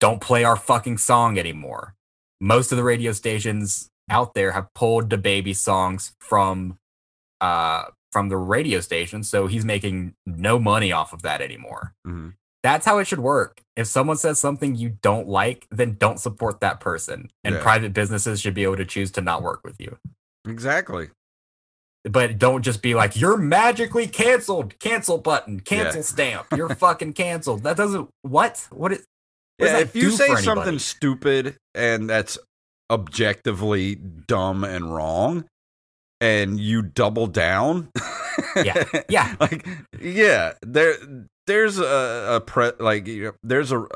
[0.00, 1.94] "Don't play our fucking song anymore."
[2.40, 6.78] Most of the radio stations out there have pulled DaBaby songs from
[7.40, 11.94] uh from the radio station, so he's making no money off of that anymore.
[12.06, 12.34] Mhm.
[12.62, 13.60] That's how it should work.
[13.76, 17.30] If someone says something you don't like, then don't support that person.
[17.44, 17.62] And Yeah.
[17.62, 19.98] private businesses should be able to choose to not work with you.
[20.46, 21.10] Exactly.
[22.04, 24.78] But don't just be like, you're magically canceled.
[24.78, 26.02] Cancel button, cancel Yeah.
[26.06, 26.46] stamp.
[26.56, 27.62] You're fucking canceled.
[27.64, 28.66] That doesn't what?
[28.70, 29.04] What is
[29.58, 32.38] what Yeah, if you say something stupid and that's
[32.90, 35.44] objectively dumb and wrong,
[36.20, 37.90] and you double down,
[38.56, 39.36] Yeah, yeah.
[39.40, 39.66] like
[40.00, 40.94] yeah, there,
[41.46, 43.86] there's a, a pre like you know, there's a.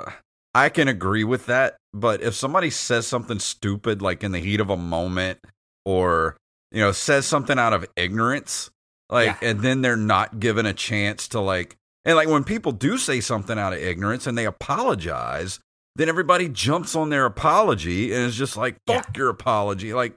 [0.54, 4.60] I can agree with that, but if somebody says something stupid, like in the heat
[4.60, 5.38] of a moment,
[5.86, 6.36] or
[6.70, 8.70] you know, says something out of ignorance,
[9.10, 9.48] like, Yeah.
[9.50, 13.20] and then they're not given a chance to like, and like when people do say
[13.20, 15.58] something out of ignorance and they apologize,
[15.96, 19.92] then everybody jumps on their apology and is just like, fuck your apology.
[19.92, 20.14] Like,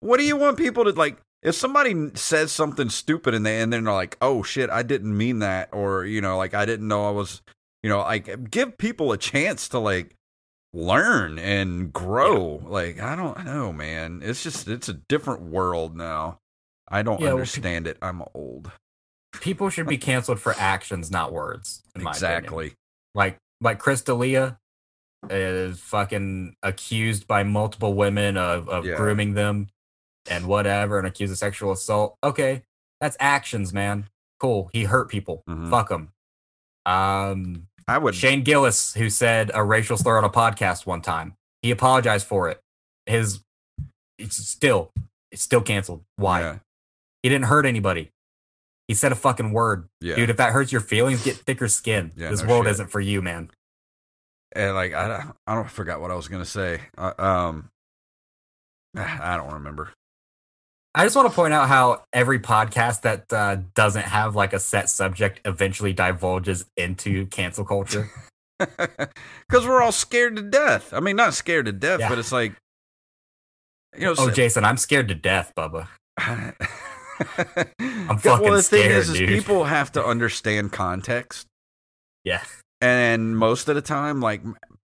[0.00, 1.18] what do you want people to like?
[1.42, 5.16] If somebody says something stupid and they and then they're like, oh shit, I didn't
[5.16, 7.42] mean that, or you know, like I didn't know I was,
[7.82, 10.14] you know, like give people a chance to like
[10.72, 12.60] learn and grow.
[12.64, 14.20] Like I don't know, man.
[14.22, 16.38] It's just it's a different world now.
[16.88, 17.96] I don't Yeah, well, pe- understand it.
[18.02, 18.70] I'm old.
[19.40, 21.82] people should be canceled for actions, not words.
[21.96, 22.34] In my opinion.
[22.36, 22.72] Exactly.
[23.14, 24.58] like like Chris D'Elia
[25.28, 28.96] is fucking accused by multiple women of, of Yeah.
[28.96, 29.68] grooming them
[30.30, 32.16] and whatever and accused of sexual assault.
[32.24, 32.62] Okay,
[33.00, 34.08] that's actions, man.
[34.38, 34.70] Cool.
[34.72, 35.42] He hurt people.
[35.48, 35.68] Mhm.
[35.70, 36.12] Fuck him.
[36.86, 38.14] Um, I would.
[38.14, 42.48] Shane Gillis, who said a racial slur on a podcast one time, he apologized for
[42.48, 42.60] it.
[43.06, 43.40] His
[44.18, 44.92] it's still
[45.30, 46.04] it's still canceled.
[46.16, 46.40] Why?
[46.40, 46.58] Yeah.
[47.22, 48.10] He didn't hurt anybody.
[48.88, 49.88] He said a fucking word.
[50.00, 50.16] Yeah.
[50.16, 52.12] Dude, if that hurts your feelings, get thicker skin.
[52.16, 52.72] Yeah, this no world shit.
[52.72, 53.50] isn't for you, man.
[54.52, 56.80] And like I don't, I don't I forgot what I was gonna say.
[56.98, 57.68] Uh, um,
[58.96, 59.90] I don't remember.
[60.94, 64.58] I just want to point out how every podcast that uh, doesn't have like a
[64.58, 68.08] set subject eventually divulges into cancel culture.
[68.58, 70.92] Because we're all scared to death.
[70.92, 72.10] I mean, not scared to death, Yeah.
[72.10, 72.52] but it's like,
[73.96, 74.10] you know.
[74.10, 75.88] oh, so- Jason, I'm scared to death, Bubba.
[76.18, 76.54] I'm
[78.18, 79.28] fucking well, the thing scared, is, is dude.
[79.30, 81.46] people have to understand context,
[82.24, 82.42] Yeah.
[82.80, 84.42] And most of the time, like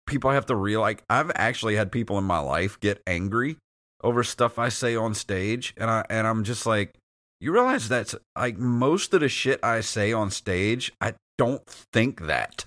[0.06, 0.82] people have to realize.
[0.82, 3.56] Like, I've actually had people in my life get angry
[4.02, 6.94] over stuff I say on stage, and I and I'm just like,
[7.40, 12.26] you realize that's like most of the shit I say on stage, I don't think
[12.26, 12.66] that.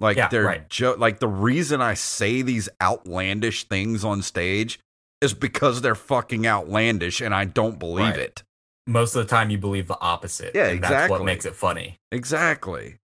[0.00, 0.68] Like Yeah, they're right.
[0.70, 4.78] jo- like the reason I say these outlandish things on stage
[5.20, 8.18] is because they're fucking outlandish and I don't believe Right.
[8.18, 8.42] it.
[8.86, 10.52] Most of the time, you believe the opposite.
[10.54, 11.98] Yeah, and That's what makes it funny.
[12.12, 12.96] Exactly.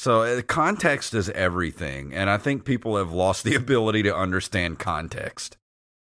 [0.00, 4.78] So uh, context is everything, and I think people have lost the ability to understand
[4.78, 5.58] context.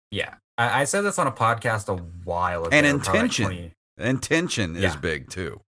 [0.09, 0.35] Yeah.
[0.57, 2.69] I, I said this on a podcast a while ago.
[2.71, 3.45] And like intention.
[3.45, 5.59] 20 Intention is big too.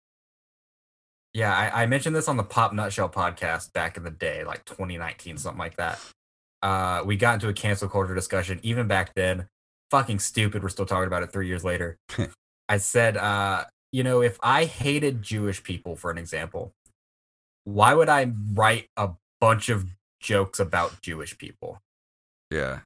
[1.33, 4.63] Yeah, I, I mentioned this on the Pop Nutshell podcast back in the day, like
[4.63, 5.99] 2019, something like that.
[6.63, 9.47] Uh, we got into a cancel culture discussion even back then.
[9.91, 10.63] Fucking stupid.
[10.63, 11.97] We're still talking about it three years later.
[12.69, 16.71] I said, uh, you know, if I hated Jewish people, for an example,
[17.65, 19.09] why would I write a
[19.41, 19.85] bunch of
[20.21, 21.81] jokes about Jewish people?
[22.49, 22.79] Yeah.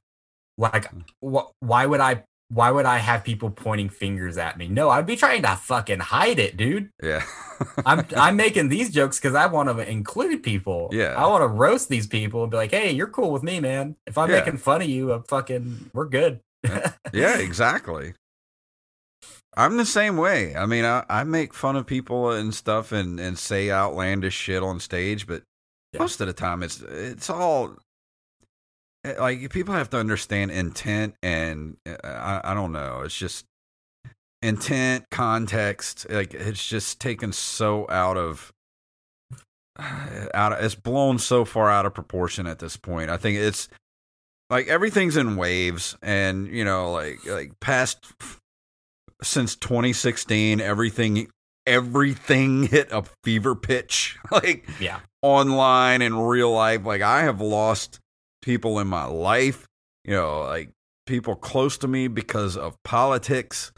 [0.58, 1.00] Like, hmm.
[1.34, 2.24] wh- why would I?
[2.52, 4.66] Why would I have people pointing fingers at me?
[4.66, 6.90] No, I'd be trying to fucking hide it, dude.
[7.00, 7.22] Yeah.
[7.86, 10.88] I'm I'm making these jokes because I want to include people.
[10.90, 11.14] Yeah.
[11.16, 13.94] I want to roast these people and be like, hey, you're cool with me, man.
[14.04, 14.40] If I'm Yeah.
[14.40, 16.40] making fun of you, I'm fucking, we're good.
[17.12, 18.14] yeah, exactly.
[19.60, 20.56] I'm the same way.
[20.56, 24.62] I mean, I, I make fun of people and stuff and, and say outlandish shit
[24.62, 25.42] on stage, but
[25.92, 26.00] Yeah.
[26.00, 27.76] most of the time it's it's all
[29.04, 33.02] eh, like people have to understand intent and uh, I, I don't know.
[33.04, 33.44] It's just
[34.42, 36.06] intent, context.
[36.08, 38.52] Like it's just taken so out of
[40.34, 43.10] out of, it's blown so far out of proportion at this point.
[43.10, 43.68] I think it's
[44.48, 48.04] like everything's in waves and you know like like past
[49.22, 51.28] since 2016 everything
[51.66, 55.00] everything hit a fever pitch like Yeah.
[55.22, 56.84] online and real life.
[56.84, 57.98] Like i have lost
[58.42, 59.66] people in my life
[60.04, 60.70] you know like
[61.06, 63.72] people close to me because of politics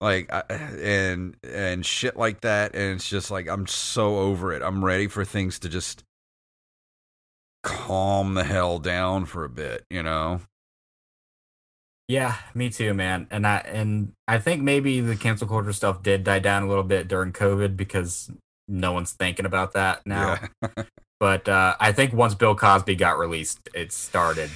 [0.00, 2.74] like I, and and shit like that.
[2.74, 4.62] And it's just like i'm so over it.
[4.62, 6.02] I'm ready for things to just
[7.62, 10.40] calm the hell down for a bit you know
[12.08, 13.26] Yeah, me too, man.
[13.30, 16.82] And I and I think maybe the cancel culture stuff did die down a little
[16.84, 18.30] bit during COVID because
[18.66, 20.38] no one's thinking about that now.
[20.62, 20.84] Yeah.
[21.20, 24.50] But uh, I think once Bill Cosby got released, it started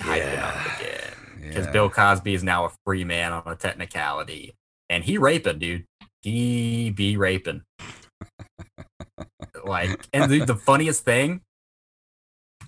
[0.00, 0.48] hyping Yeah.
[0.48, 1.12] up again.
[1.40, 1.70] Because Yeah.
[1.72, 4.54] Bill Cosby is now a free man on a technicality,
[4.88, 5.84] and he raping, dude.
[6.22, 7.62] He be raping.
[9.64, 11.42] like, and the, the funniest thing,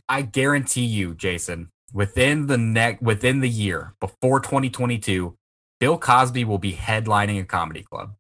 [0.09, 5.35] I guarantee you, Jason, within the neck, within the year before 2022,
[5.81, 8.15] Bill Cosby will be headlining a comedy club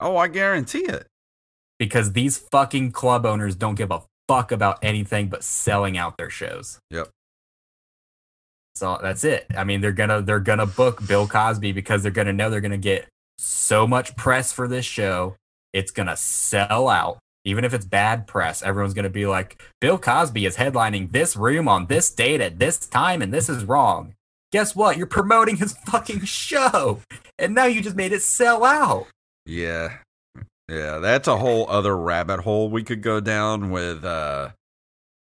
[0.00, 1.06] Oh, I guarantee it.
[1.78, 6.30] because these fucking club owners don't give a fuck about anything but selling out their
[6.30, 6.78] shows.
[6.90, 7.08] Yep.
[8.74, 9.46] So that's it.
[9.56, 12.78] I mean, they're gonna they're gonna book Bill Cosby because they're gonna know they're gonna
[12.78, 13.06] get
[13.38, 15.36] so much press for this show.
[15.72, 17.18] It's gonna sell out.
[17.44, 21.66] Even if it's bad press, everyone's gonna be like, Bill Cosby is headlining this room
[21.68, 24.14] on this date at this time, and this is wrong.
[24.52, 24.96] Guess what?
[24.96, 27.00] You're promoting his fucking show,
[27.38, 29.06] and now you just made it sell out.
[29.46, 29.98] Yeah.
[30.68, 34.50] Yeah, that's a whole other rabbit hole we could go down with uh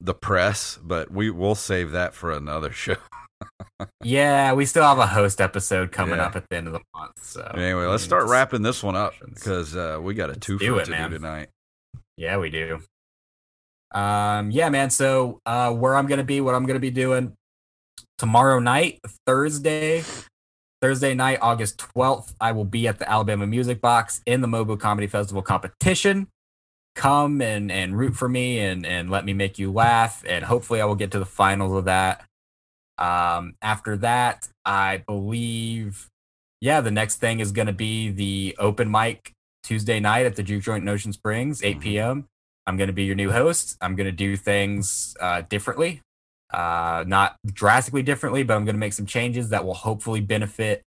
[0.01, 2.97] the press, but we we'll save that for another show.
[4.03, 6.27] Yeah, we still have a host episode coming Yeah.
[6.27, 7.12] up at the end of the month.
[7.23, 10.83] So Anyway, let's start wrapping this one up because uh, we got a two for
[10.85, 11.11] to man.
[11.11, 11.49] do tonight.
[12.17, 12.81] Yeah, we do.
[13.93, 14.91] Um, yeah, man.
[14.91, 17.35] So uh where I'm gonna be, what I'm gonna be doing
[18.19, 20.03] tomorrow night, Thursday,
[20.81, 24.79] Thursday night, August 12th, I will be at the Alabama Music Box in the Mobo
[24.79, 26.29] Comedy Festival competition.
[26.95, 30.23] Come and and root for me and and let me make you laugh.
[30.27, 32.25] And hopefully I will get to the finals of that.
[32.99, 36.09] Um, after that, I believe
[36.62, 39.33] yeah, the next thing is gonna be the open mic
[39.67, 41.81] Tuesday night at the Juke Joint in Ocean Springs, 8 Mhm.
[41.81, 42.25] p.m.
[42.67, 43.77] I'm going to be your new host.
[43.81, 46.03] I'm going to do things uh, differently,
[46.55, 50.83] uh, not drastically differently, but I'm going to make some changes that will hopefully benefit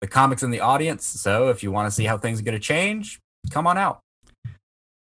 [0.00, 1.04] the comics and the audience.
[1.04, 3.18] So if you want to see how things are going to change,
[3.50, 4.00] come on out.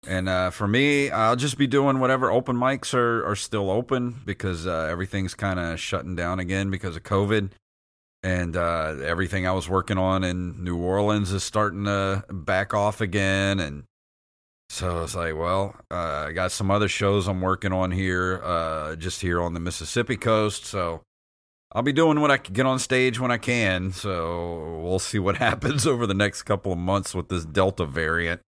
[0.07, 4.21] And uh, for me, I'll just be doing whatever open mics are, are still open
[4.27, 7.51] because uh, everything's kind of shutting down again because of COVID.
[8.25, 13.03] And uh, everything I was working on in New Orleans is starting to back off
[13.03, 13.61] again.
[13.61, 13.85] And
[14.70, 18.97] so it's like, well, uh, I got some other shows I'm working on here, uh,
[18.97, 20.64] just here on the Mississippi coast.
[20.64, 21.03] So
[21.70, 23.93] I'll be doing what I can get on stage when I can.
[23.93, 28.41] So we'll see what happens over the next couple of months with this Delta variant.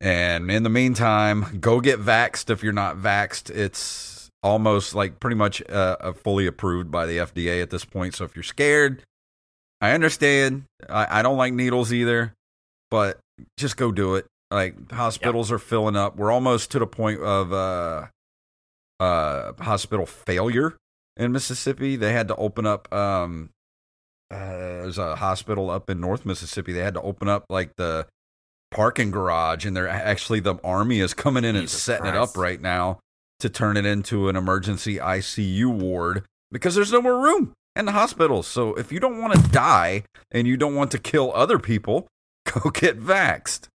[0.00, 3.50] And in the meantime, go get vaxxed if you're not vaxxed.
[3.50, 8.14] It's almost like pretty much uh, uh, fully approved by the FDA at this point.
[8.14, 9.02] So if you're scared,
[9.80, 10.64] I understand.
[10.88, 12.34] I, I don't like needles either,
[12.90, 13.18] but
[13.56, 14.26] just go do it.
[14.50, 16.16] Like hospitals are filling up.
[16.16, 18.06] We're almost to the point of uh,
[18.98, 20.76] uh, hospital failure
[21.16, 21.96] in Mississippi.
[21.96, 22.92] They had to open up.
[22.92, 23.50] Um,
[24.30, 26.72] uh, there's a hospital up in North Mississippi.
[26.72, 28.06] They had to open up like the
[28.70, 32.36] parking garage, and they're actually the army is coming in and Jesus setting it up
[32.36, 33.00] right now
[33.40, 37.92] to turn it into an emergency ICU ward because there's no more room in the
[37.92, 38.46] hospitals.
[38.46, 42.08] So if you don't want to die and you don't want to kill other people,
[42.46, 43.68] go get vaxxed.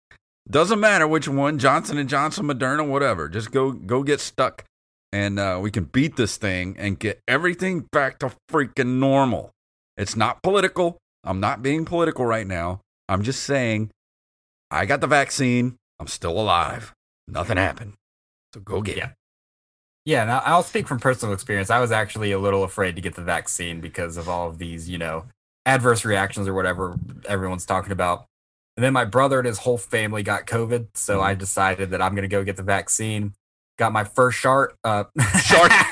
[0.51, 3.29] Doesn't matter which one, Johnson and Johnson, Moderna, whatever.
[3.29, 4.65] Just go go get stuck,
[5.13, 9.53] and uh, we can beat this thing and get everything back to freaking normal.
[9.97, 10.99] It's not political.
[11.23, 12.81] I'm not being political right now.
[13.09, 13.91] I'm just saying,
[14.69, 15.77] I got the vaccine.
[16.01, 16.93] I'm still alive.
[17.29, 17.93] Nothing happened.
[18.53, 19.11] So go get Yeah.
[19.11, 19.13] it.
[20.05, 21.71] Yeah, and I'll speak from personal experience.
[21.71, 24.89] I was actually a little afraid to get the vaccine because of all of these,
[24.89, 25.27] you know,
[25.65, 26.97] adverse reactions or whatever
[27.29, 28.27] everyone's talking about.
[28.77, 32.15] And then my brother and his whole family got COVID, so I decided that I'm
[32.15, 33.35] going to go get the vaccine.
[33.79, 34.71] Got my first shot.
[34.83, 35.05] Uh,
[35.45, 35.71] Shart.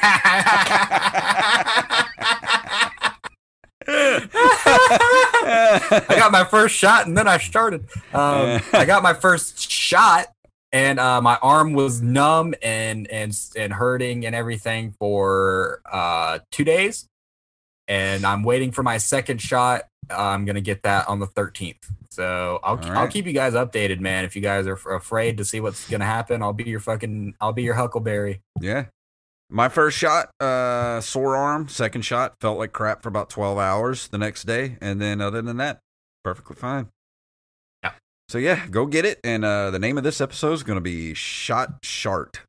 [5.83, 7.87] I got my first shot and then I started.
[8.13, 10.27] Um, I got my first shot
[10.73, 16.65] and uh, my arm was numb and and and hurting and everything for uh, two
[16.65, 17.07] days.
[17.89, 19.83] And I'm waiting for my second shot.
[20.09, 21.91] I'm gonna get that on the 13th.
[22.11, 24.25] So I'll All I'll keep you guys updated, man.
[24.25, 27.35] If you guys are f- afraid to see what's gonna happen, I'll be your fucking
[27.41, 28.41] I'll be your Huckleberry.
[28.61, 28.87] Yeah.
[29.53, 31.69] My first shot, uh, sore arm.
[31.69, 34.79] Second shot, felt like crap for about 12 hours the next day.
[34.81, 35.81] And then, other than that,
[36.23, 36.89] perfectly fine.
[38.31, 39.19] So, yeah, go get it.
[39.25, 42.43] And uh, the name of this episode is going to be Shot Shart.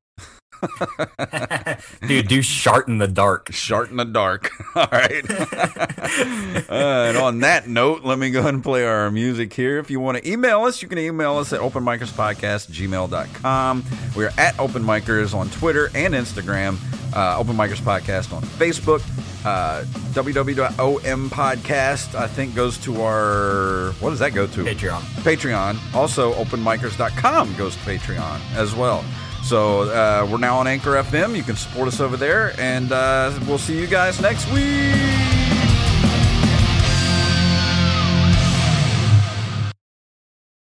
[2.08, 3.52] Dude, do shart in the dark.
[3.52, 4.52] Shart in the dark.
[4.76, 5.28] All right.
[6.70, 9.80] uh, and on that note, let me go ahead and play our music here.
[9.80, 13.84] If you want to email us, you can email us at openmicerspodcast gmail.com.
[14.16, 16.78] We are at Open Micers on Twitter and Instagram.
[17.16, 19.02] Uh, Open Micers Podcast on Facebook.
[19.46, 19.84] Uh,
[20.14, 23.92] www.ompodcast, I think, goes to our.
[24.00, 24.64] What does that go to?
[24.64, 25.02] Patreon.
[25.24, 25.78] Patreon.
[25.96, 29.04] Also, openmicers.com goes to Patreon as well.
[29.44, 31.36] So uh, we're now on Anchor FM.
[31.36, 35.41] You can support us over there, and uh, we'll see you guys next week.